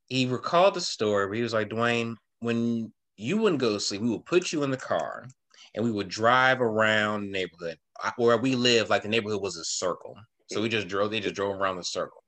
[0.09, 4.03] He recalled the story where he was like, Dwayne, when you wouldn't go to sleep,
[4.03, 5.26] we would put you in the car
[5.74, 7.78] and we would drive around the neighborhood.
[8.16, 10.16] Where we live, like the neighborhood was a circle.
[10.49, 12.22] So we just drove, they just drove around the circle.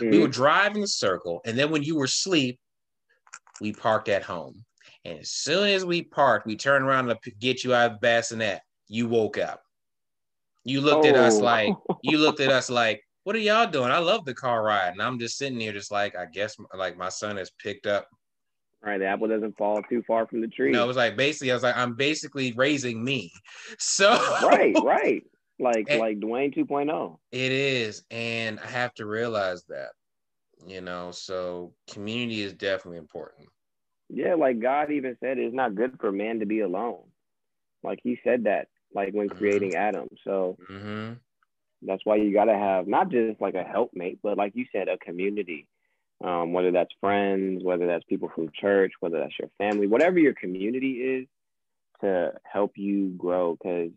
[0.00, 0.22] We Mhm.
[0.22, 1.40] would drive in the circle.
[1.44, 2.58] And then when you were asleep,
[3.60, 4.64] we parked at home.
[5.04, 7.98] And as soon as we parked, we turned around to get you out of the
[8.00, 8.62] bassinet.
[8.88, 9.62] You woke up.
[10.64, 11.44] You looked at us Oh.
[11.44, 11.68] like,
[12.02, 13.90] you looked at us like, what are y'all doing?
[13.90, 14.92] I love the car ride.
[14.92, 18.08] And I'm just sitting here, just like, I guess, like my son has picked up.
[18.90, 20.72] Right, the apple doesn't fall too far from the tree.
[20.72, 23.32] No, it was like basically, I was like, I'm basically raising me.
[23.78, 24.10] So,
[24.44, 25.22] right, right.
[25.58, 26.64] Like And- like Dwayne oh.
[26.64, 27.18] 2.0.
[27.32, 28.02] it is.
[28.10, 29.90] And I have to realize that,
[30.66, 33.48] you know, so community is definitely important.
[34.08, 37.02] Yeah, like God even said it's not good for man to be alone.
[37.82, 39.38] Like he said that, like when Mhm.
[39.38, 40.08] creating Adam.
[40.24, 41.12] So hmm
[41.84, 44.98] that's why you gotta have not just like a helpmate, but like you said, a
[44.98, 45.66] community.
[46.22, 50.34] Um, whether that's friends, whether that's people from church, whether that's your family, whatever your
[50.34, 51.26] community is,
[52.00, 53.56] to help you grow.
[53.56, 53.90] Because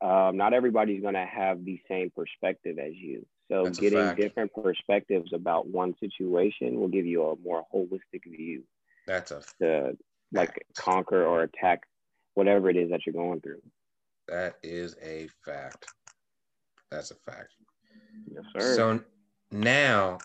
[0.00, 3.26] um, not everybody's gonna have the same perspective as you.
[3.50, 8.64] So That's getting different perspectives about one situation will give you a more holistic view
[9.06, 9.96] That's a to
[10.32, 11.82] like conquer or attack
[12.34, 13.62] whatever it is that you're going through.
[14.28, 15.86] that is a fact.
[16.90, 17.52] That's a fact.
[18.28, 18.74] Yes, sir.
[18.74, 19.00] So
[19.52, 20.18] now,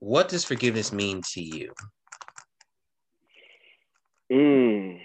[0.00, 1.72] what does forgiveness mean to you?
[4.30, 4.98] Mm,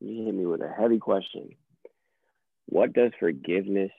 [0.00, 1.50] you hit me with a heavy question.
[2.66, 3.92] What does forgiveness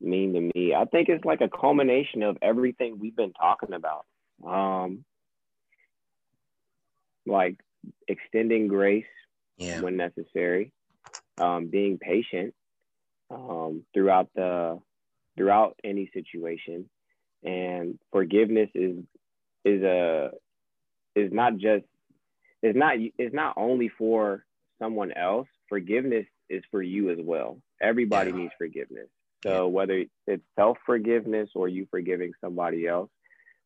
[0.00, 0.74] mean to me?
[0.74, 4.04] I think it's like a culmination of everything we've been talking about.
[4.46, 5.04] Um,
[7.26, 7.56] like
[8.08, 9.04] extending grace
[9.56, 9.80] Yeah.
[9.80, 10.72] when necessary,
[11.38, 12.54] um, being patient
[13.30, 14.80] um, throughout the
[15.36, 16.90] throughout any situation,
[17.44, 18.96] and forgiveness is
[19.64, 20.30] is a
[21.14, 21.84] is not just
[22.62, 24.44] is not is not only for
[24.80, 25.48] someone else.
[25.68, 27.58] Forgiveness is for you as well.
[27.80, 29.08] Everybody needs forgiveness.
[29.44, 33.10] So whether it's self forgiveness or you forgiving somebody else,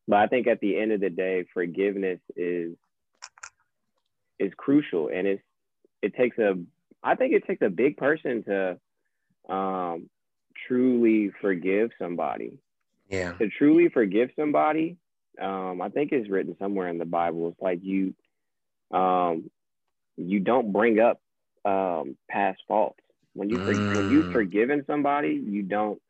[0.07, 2.75] but I think at the end of the day, forgiveness is
[4.39, 5.43] is crucial, and it's
[6.01, 6.53] it takes a
[7.03, 10.09] I think it takes a big person to um,
[10.67, 12.57] truly forgive somebody.
[13.09, 13.33] Yeah.
[13.41, 14.97] To truly forgive somebody,
[15.41, 17.49] um, I think it's written somewhere in the Bible.
[17.49, 18.13] It's like you
[18.91, 19.49] um,
[20.17, 21.19] you don't bring up
[21.65, 22.99] um, past faults
[23.33, 24.31] when you for, when you've Mm.
[24.31, 25.41] forgiven somebody.
[25.43, 26.01] You don't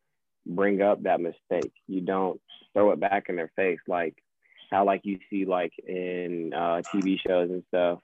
[0.46, 1.72] bring up that mistake.
[1.88, 2.40] You don't
[2.72, 4.14] throw it back in their face like
[4.70, 8.00] how like you see like in uh, TV shows and stuff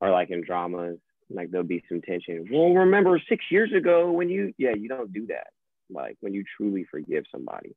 [0.00, 0.98] or like in dramas
[1.30, 2.46] like there'll be some tension.
[2.50, 5.48] Well, remember six years ago when you, yeah, you don't do that.
[5.90, 7.74] Like when you truly forgive somebody.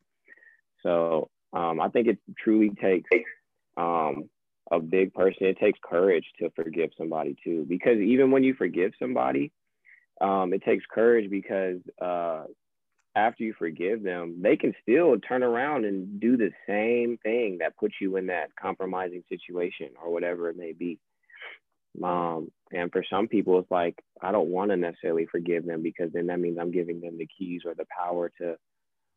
[0.84, 3.10] So um, I think it truly takes
[3.78, 4.30] um,
[4.72, 5.48] a big person.
[5.48, 9.52] It takes courage to forgive somebody too, because even when you forgive somebody,
[10.22, 12.44] um, it takes courage because uh,
[13.16, 17.78] after you forgive them, they can still turn around and do the same thing that
[17.78, 21.00] puts you in that compromising situation or whatever it may be.
[22.04, 26.12] Um, and for some people, it's like, I don't want to necessarily forgive them because
[26.14, 28.58] then that means I'm giving them the keys or the power to,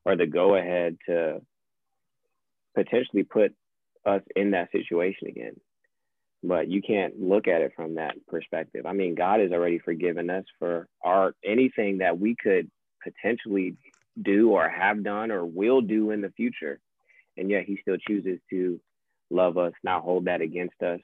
[0.05, 1.43] or the go ahead to
[2.75, 3.55] potentially put
[4.05, 5.55] us in that situation again.
[6.43, 8.85] But you can't look at it from that perspective.
[8.85, 12.69] I mean, God has already forgiven us for our anything that we could
[13.03, 13.77] potentially
[14.21, 16.81] do or have done or will do in the future.
[17.37, 18.81] And yet he still chooses to
[19.31, 21.01] love us, not hold that against us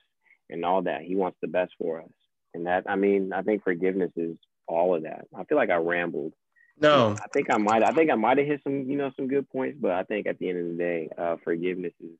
[0.50, 1.02] and all that.
[1.02, 2.10] He wants the best for us.
[2.54, 5.26] And that, I mean, I think forgiveness is all of that.
[5.34, 6.34] I feel like I rambled.
[6.80, 7.82] No, I think I might.
[7.82, 9.78] I think I might have hit some, you know, some good points.
[9.80, 12.16] But I think at the end of the day, uh, forgiveness is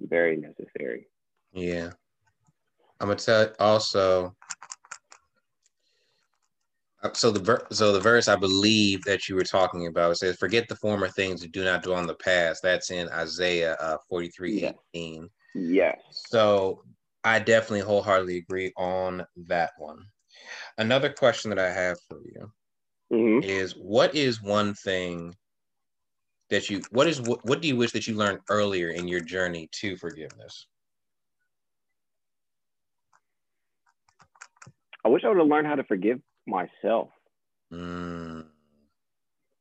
[0.00, 1.06] very necessary.
[1.52, 1.90] Yeah,
[3.00, 4.34] I'm gonna tell also.
[7.02, 10.36] Uh, so the ver- so the verse I believe that you were talking about says,
[10.36, 13.98] "Forget the former things and do not dwell on the past." That's in Isaiah uh,
[14.08, 14.74] 43, Yes.
[14.94, 15.28] 18.
[15.54, 15.98] Yes.
[16.10, 16.82] So
[17.22, 20.04] I definitely wholeheartedly agree on that one.
[20.78, 22.50] Another question that I have for you
[23.14, 25.34] hmm is what is one thing
[26.50, 29.20] that you what is what, what do you wish that you learned earlier in your
[29.20, 30.66] journey to forgiveness?
[35.04, 37.10] I wish I would have learned how to forgive myself.
[37.72, 38.46] Mm,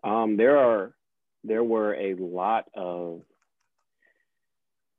[0.04, 0.94] Um, there are
[1.44, 3.22] there were a lot of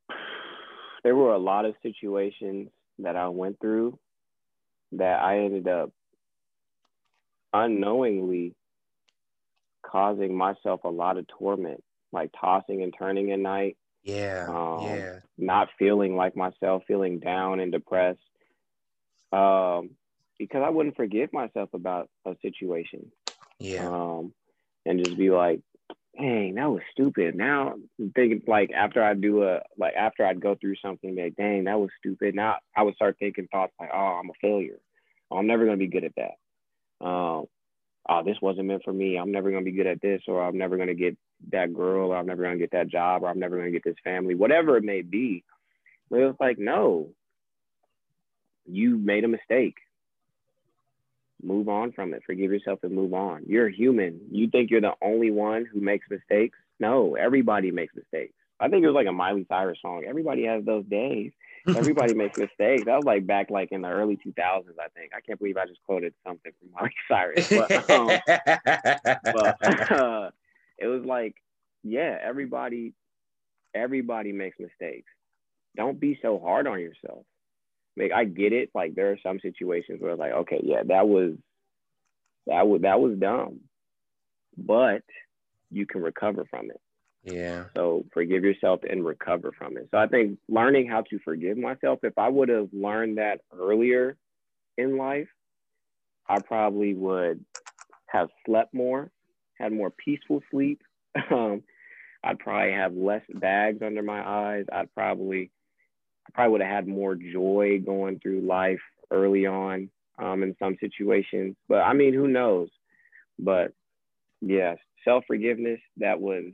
[1.04, 3.98] there were a lot of situations that I went through
[4.92, 5.90] that I ended up
[7.54, 8.56] unknowingly
[9.86, 11.82] causing myself a lot of torment,
[12.12, 17.60] like tossing and turning at night, yeah, Um, yeah, not feeling like myself, feeling down
[17.60, 18.20] and depressed.
[19.32, 19.90] Um,
[20.38, 23.12] because I wouldn't forgive myself about a situation.
[23.60, 24.34] yeah, um,
[24.86, 25.62] and just be like,
[26.18, 27.36] dang, that was stupid.
[27.36, 31.36] Now I'm thinking like after I do a like after I'd go through something, like,
[31.36, 32.34] dang, that was stupid.
[32.34, 34.80] Now I would start thinking thoughts like, oh, I'm a failure.
[35.30, 36.32] Oh, I'm never gonna be good at that.
[37.04, 37.46] Um,
[38.08, 39.16] oh, this wasn't meant for me.
[39.18, 41.16] I'm never gonna be good at this, or I'm never gonna get
[41.52, 43.96] that girl, or I'm never gonna get that job, or I'm never gonna get this
[44.02, 45.44] family, whatever it may be.
[46.10, 47.10] But it was like, no,
[48.66, 49.76] you made a mistake.
[51.42, 52.22] Move on from it.
[52.24, 53.42] Forgive yourself and move on.
[53.46, 54.18] You're human.
[54.30, 56.58] You think you're the only one who makes mistakes?
[56.80, 58.34] No everybody makes mistakes.
[58.58, 60.04] I think it was like a miley cyrus song.
[60.08, 61.32] Everybody has those days
[61.68, 65.20] everybody makes mistakes that was like back like in the early 2000s i think i
[65.20, 68.18] can't believe i just quoted something from miley cyrus but, um,
[69.24, 70.30] but uh,
[70.78, 71.34] it was like
[71.82, 72.92] yeah everybody
[73.74, 75.10] everybody makes mistakes
[75.76, 77.24] don't be so hard on yourself
[77.96, 78.70] like I get it.
[78.74, 81.34] Like there are some situations where it's like, okay, yeah, that was
[82.46, 83.60] that was that was dumb.
[84.56, 85.02] But
[85.70, 86.80] you can recover from it.
[87.24, 89.88] Yeah, So forgive yourself and recover from it.
[89.90, 94.16] So I think learning how to forgive myself, if I would have learned that earlier
[94.76, 95.28] in life,
[96.28, 97.44] I probably would
[98.06, 99.10] have slept more,
[99.58, 100.80] had more peaceful sleep.
[101.30, 101.62] Um,
[102.24, 104.64] I'd probably have less bags under my eyes.
[104.72, 105.50] I'd probably
[106.26, 110.76] I probably would have had more joy going through life early on um, in some
[110.80, 111.54] situations.
[111.68, 112.70] But I mean, who knows?
[113.38, 113.72] But
[114.40, 116.44] yes, self forgiveness, that was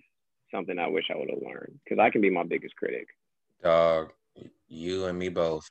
[0.50, 3.08] something I wish I would have learned because I can be my biggest critic.
[3.62, 4.12] dog,
[4.68, 5.68] you and me both.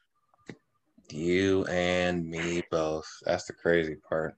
[1.11, 3.07] You and me both.
[3.25, 4.35] That's the crazy part.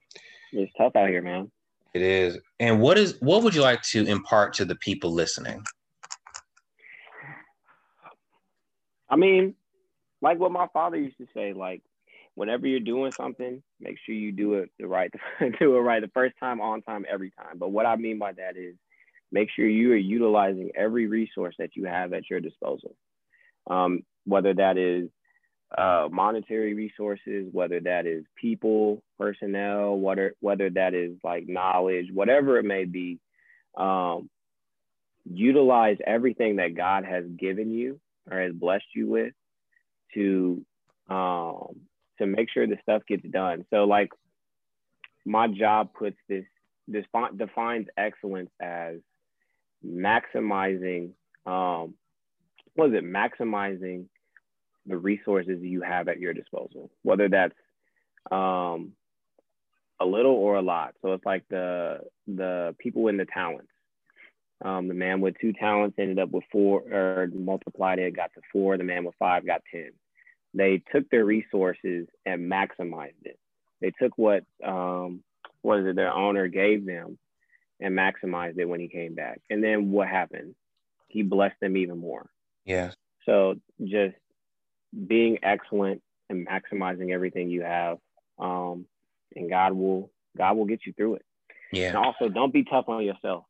[0.52, 1.50] It's tough out here, man.
[1.94, 2.38] It is.
[2.60, 5.62] And what is what would you like to impart to the people listening?
[9.10, 9.54] I mean,
[10.22, 11.82] like what my father used to say, like
[12.34, 15.12] whenever you're doing something, make sure you do it the right
[15.60, 17.58] do it right the first time, on time, every time.
[17.58, 18.74] But what I mean by that is
[19.32, 22.94] make sure you are utilizing every resource that you have at your disposal.
[23.68, 25.08] Um, whether that is
[25.76, 32.58] uh, monetary resources, whether that is people, personnel, whether whether that is like knowledge, whatever
[32.58, 33.18] it may be,
[33.76, 34.28] um,
[35.24, 37.98] utilize everything that God has given you
[38.30, 39.32] or has blessed you with
[40.14, 40.64] to
[41.08, 41.80] um,
[42.18, 43.64] to make sure the stuff gets done.
[43.70, 44.10] So like
[45.24, 46.44] my job puts this
[46.86, 47.06] this
[47.36, 48.96] defines excellence as
[49.86, 51.10] maximizing
[51.46, 51.94] um,
[52.74, 54.06] what is it maximizing
[54.86, 57.54] the resources you have at your disposal, whether that's
[58.30, 58.92] um,
[60.00, 60.94] a little or a lot.
[61.02, 63.68] So it's like the the people in the talents.
[64.64, 68.40] Um, the man with two talents ended up with four, or multiplied it, got to
[68.52, 68.76] four.
[68.76, 69.90] The man with five got ten.
[70.54, 73.38] They took their resources and maximized it.
[73.80, 75.22] They took what um,
[75.62, 77.18] what is it their owner gave them
[77.82, 79.40] and maximized it when he came back.
[79.50, 80.54] And then what happened?
[81.08, 82.30] He blessed them even more.
[82.64, 82.92] Yeah.
[83.26, 84.14] So just
[85.06, 87.98] being excellent and maximizing everything you have,
[88.38, 88.86] um,
[89.34, 91.24] and God will God will get you through it.
[91.72, 91.88] Yeah.
[91.88, 93.44] And also, don't be tough on yourself.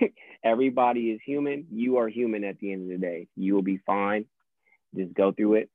[0.44, 1.66] Everybody is human.
[1.72, 3.28] You are human at the end of the day.
[3.36, 4.26] You will be fine.
[4.94, 5.70] Just go through it,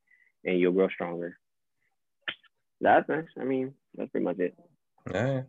[0.45, 1.37] and you'll grow stronger.
[2.81, 3.25] That's nice.
[3.39, 4.55] I mean, that's pretty much it.
[5.13, 5.43] All right.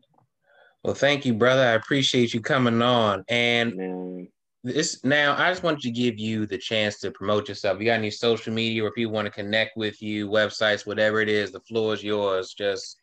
[0.84, 1.62] Well, thank you, brother.
[1.62, 3.24] I appreciate you coming on.
[3.28, 4.28] And Man.
[4.62, 7.80] this now, I just wanted to give you the chance to promote yourself.
[7.80, 11.30] You got any social media where people want to connect with you, websites, whatever it
[11.30, 11.52] is?
[11.52, 12.52] The floor is yours.
[12.52, 12.98] Just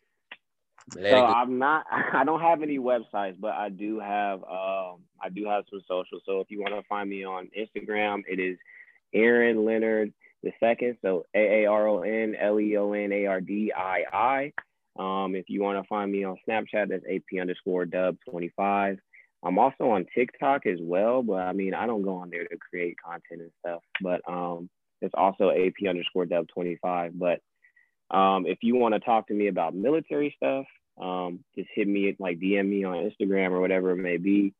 [1.00, 1.24] so.
[1.26, 1.84] I'm not.
[1.90, 4.44] I don't have any websites, but I do have.
[4.44, 6.20] Um, I do have some social.
[6.24, 8.58] So if you want to find me on Instagram, it is
[9.12, 10.12] Aaron Leonard
[10.44, 10.98] the second.
[11.02, 14.52] So A A R O N L E O N A R D I I.
[14.98, 18.98] Um, if you want to find me on Snapchat, that's AP underscore dub 25.
[19.44, 22.56] I'm also on TikTok as well, but I mean, I don't go on there to
[22.70, 23.82] create content and stuff.
[24.00, 24.68] But um,
[25.00, 27.18] it's also AP underscore dub 25.
[27.18, 27.40] But
[28.16, 30.66] um, if you want to talk to me about military stuff,
[31.00, 34.54] um, just hit me like DM me on Instagram or whatever it may be.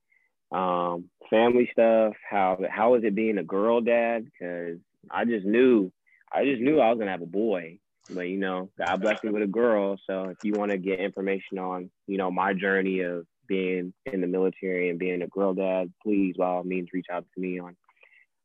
[0.51, 2.15] Um, family stuff.
[2.29, 4.25] How how is it being a girl dad?
[4.25, 4.79] Because
[5.11, 5.93] I just knew
[6.33, 7.79] I just knew I was gonna have a boy,
[8.11, 9.97] but you know, God blessed me with a girl.
[10.09, 14.21] So if you want to get information on you know my journey of being in
[14.21, 17.59] the military and being a girl dad, please by all means reach out to me
[17.61, 17.77] on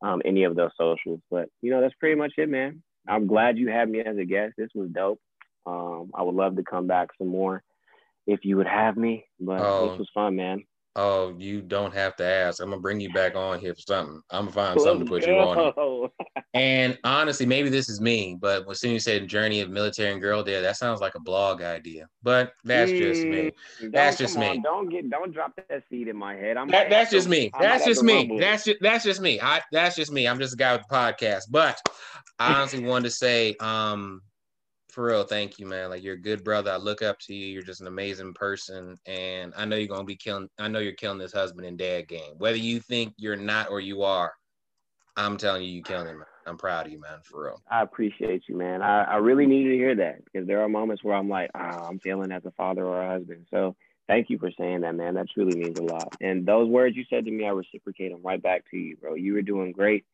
[0.02, 1.22] um, any of those socials.
[1.30, 2.84] But you know, that's pretty much it, man.
[3.08, 4.54] I'm glad you had me as a guest.
[4.58, 5.20] This was dope.
[5.66, 7.64] Um, I would love to come back some more
[8.26, 9.26] if you would have me.
[9.40, 9.90] But Oh.
[9.90, 10.64] this was fun, man.
[11.00, 12.60] Oh, you don't have to ask.
[12.60, 14.20] I'm gonna bring you back on here for something.
[14.32, 16.10] I'm gonna find something to put you on.
[16.54, 20.20] And honestly, maybe this is me, but when soon you said journey of military and
[20.20, 22.08] girl dad, that sounds like a blog idea.
[22.24, 23.52] But that's just me.
[23.92, 24.62] That's just come on, me.
[24.64, 26.58] Don't get don't drop that seed in my head.
[26.58, 27.52] I'm That, that's just me.
[27.54, 28.38] I might That's just me.
[28.40, 29.40] That's just that's just me.
[29.40, 30.28] I that's just me.
[30.28, 31.44] I'm just a guy with the podcast.
[31.52, 31.80] But
[32.40, 34.22] I honestly wanted to say, um,
[34.98, 35.92] for real, thank you, man.
[35.92, 36.72] Like you're a good brother.
[36.72, 37.46] I look up to you.
[37.46, 40.50] You're just an amazing person, and I know you're gonna be killing.
[40.58, 42.34] I know you're killing this husband and dad game.
[42.40, 44.34] Whether you think you're not or you are,
[45.16, 46.26] I'm telling you, you're killing man.
[46.48, 47.20] I'm proud of you, man.
[47.22, 47.62] For real.
[47.70, 48.82] I appreciate you, man.
[48.82, 51.86] I, I really needed to hear that because there are moments where I'm like, ah,
[51.88, 53.46] I'm failing as a father or a husband.
[53.52, 53.76] So
[54.08, 55.14] thank you for saying that, man.
[55.14, 56.12] That truly means a lot.
[56.22, 59.14] And those words you said to me, I reciprocate them right back to you, bro.
[59.14, 60.06] You were doing great.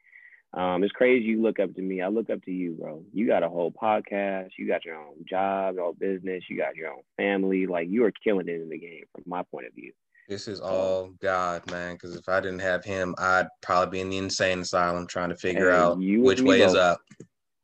[0.56, 2.02] Um, it's crazy you look up to me.
[2.02, 3.04] I look up to you, bro.
[3.12, 4.52] You got a whole podcast.
[4.58, 6.44] You got your own job, your own business.
[6.48, 7.66] You got your own family.
[7.66, 9.92] Like you are killing it in the game from my point of view.
[10.30, 11.96] This is all God, man.
[11.96, 15.36] Because if I didn't have him, I'd probably be in the insane asylum trying to
[15.36, 17.02] figure Hey, out you which and me way is up.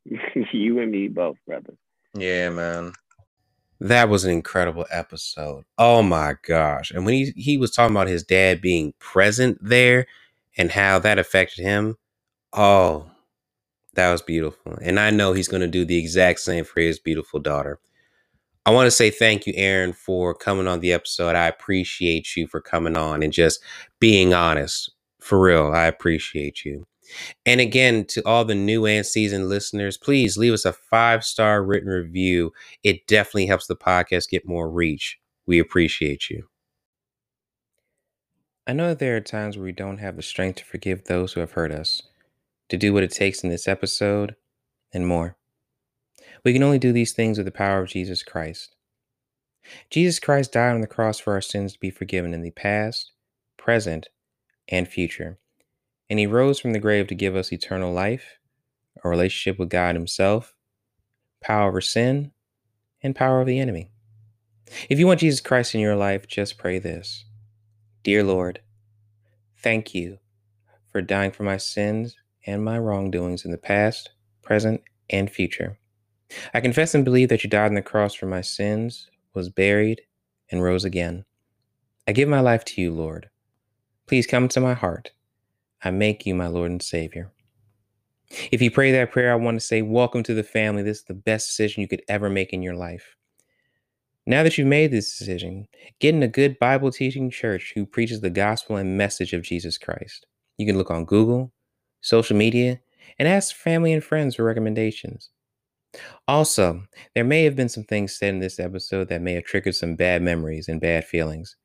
[0.52, 1.74] you and me both, brother.
[2.14, 2.92] Yeah, man.
[3.78, 5.64] That was an incredible episode.
[5.78, 6.90] Oh my gosh.
[6.90, 10.06] And when he, he was talking about his dad being present there
[10.58, 11.96] and how that affected him,
[12.52, 13.06] oh,
[13.94, 14.78] that was beautiful.
[14.82, 17.78] And I know he's going to do the exact same for his beautiful daughter.
[18.66, 21.34] I want to say thank you, Aaron, for coming on the episode.
[21.34, 23.62] I appreciate you for coming on and just
[23.98, 24.92] being honest.
[25.20, 26.86] For real, I appreciate you.
[27.44, 31.62] And again, to all the new and seasoned listeners, please leave us a five star
[31.64, 32.52] written review.
[32.84, 35.18] It definitely helps the podcast get more reach.
[35.46, 36.46] We appreciate you.
[38.66, 41.32] I know that there are times where we don't have the strength to forgive those
[41.32, 42.02] who have hurt us,
[42.70, 44.36] to do what it takes in this episode,
[44.92, 45.36] and more.
[46.44, 48.74] We can only do these things with the power of Jesus Christ.
[49.90, 53.12] Jesus Christ died on the cross for our sins to be forgiven in the past,
[53.58, 54.08] present,
[54.68, 55.38] and future.
[56.08, 58.38] And he rose from the grave to give us eternal life,
[59.04, 60.54] a relationship with God Himself,
[61.42, 62.32] power over sin,
[63.02, 63.90] and power over the enemy.
[64.88, 67.24] If you want Jesus Christ in your life, just pray this
[68.02, 68.60] Dear Lord,
[69.58, 70.18] thank you
[70.90, 72.16] for dying for my sins
[72.46, 74.10] and my wrongdoings in the past,
[74.42, 75.78] present, and future.
[76.54, 80.02] I confess and believe that you died on the cross for my sins, was buried,
[80.50, 81.24] and rose again.
[82.06, 83.28] I give my life to you, Lord.
[84.06, 85.12] Please come to my heart.
[85.82, 87.32] I make you my Lord and Savior.
[88.52, 90.82] If you pray that prayer, I want to say, Welcome to the family.
[90.82, 93.16] This is the best decision you could ever make in your life.
[94.26, 95.66] Now that you've made this decision,
[95.98, 99.78] get in a good Bible teaching church who preaches the gospel and message of Jesus
[99.78, 100.26] Christ.
[100.58, 101.52] You can look on Google,
[102.00, 102.80] social media,
[103.18, 105.30] and ask family and friends for recommendations.
[106.28, 106.84] Also,
[107.14, 109.96] there may have been some things said in this episode that may have triggered some
[109.96, 111.56] bad memories and bad feelings.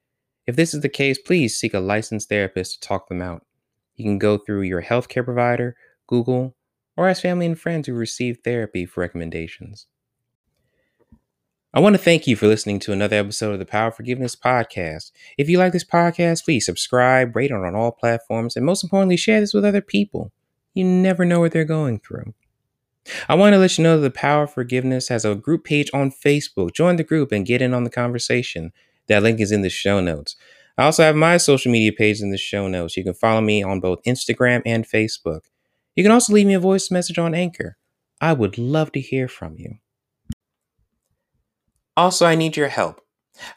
[0.48, 3.46] If this is the case, please seek a licensed therapist to talk them out.
[3.96, 5.76] You can go through your healthcare provider,
[6.08, 6.56] Google,
[6.98, 9.88] or ask family and friends who received therapy for recommendations.
[11.76, 14.34] I want to thank you for listening to another episode of the Power of Forgiveness
[14.34, 15.12] podcast.
[15.38, 19.18] If you like this podcast, please subscribe, rate it on all platforms, and most importantly,
[19.18, 20.32] share this with other people.
[20.74, 22.34] You never know what they're going through.
[23.28, 25.92] I want to let you know that the Power of Forgiveness has a group page
[25.94, 26.74] on Facebook.
[26.74, 28.72] Join the group and get in on the conversation.
[29.08, 30.38] That link is in the show notes.
[30.78, 32.96] I also have my social media page in the show notes.
[32.96, 35.42] You can follow me on both Instagram and Facebook.
[35.94, 37.76] You can also leave me a voice message on Anchor.
[38.22, 39.80] I would love to hear from you.
[41.98, 43.00] Also, I need your help.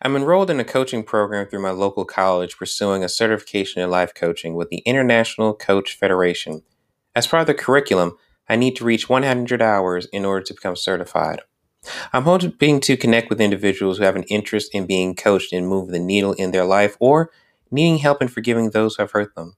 [0.01, 4.15] I'm enrolled in a coaching program through my local college pursuing a certification in life
[4.15, 6.63] coaching with the International Coach Federation.
[7.17, 8.17] As part of the curriculum,
[8.49, 11.41] I need to reach 100 hours in order to become certified.
[12.13, 15.89] I'm hoping to connect with individuals who have an interest in being coached and move
[15.89, 17.31] the needle in their life or
[17.71, 19.57] needing help in forgiving those who have hurt them.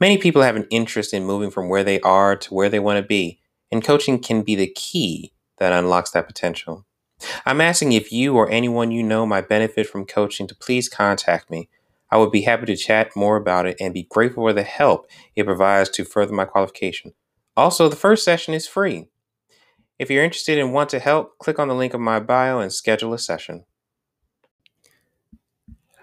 [0.00, 2.96] Many people have an interest in moving from where they are to where they want
[2.98, 3.40] to be,
[3.70, 6.86] and coaching can be the key that unlocks that potential.
[7.46, 11.50] I'm asking if you or anyone you know might benefit from coaching to please contact
[11.50, 11.68] me.
[12.10, 15.06] I would be happy to chat more about it and be grateful for the help
[15.34, 17.12] it provides to further my qualification.
[17.56, 19.08] Also, the first session is free.
[19.98, 22.72] If you're interested and want to help, click on the link in my bio and
[22.72, 23.64] schedule a session.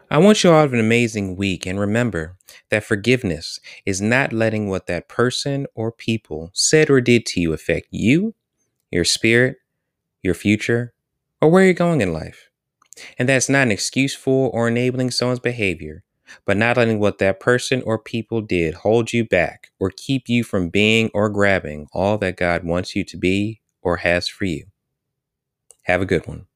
[0.09, 2.37] I want you all to have an amazing week and remember
[2.69, 7.53] that forgiveness is not letting what that person or people said or did to you
[7.53, 8.35] affect you,
[8.91, 9.57] your spirit,
[10.21, 10.93] your future,
[11.41, 12.49] or where you're going in life.
[13.17, 16.03] And that's not an excuse for or enabling someone's behavior,
[16.45, 20.43] but not letting what that person or people did hold you back or keep you
[20.43, 24.67] from being or grabbing all that God wants you to be or has for you.
[25.83, 26.47] Have a good one.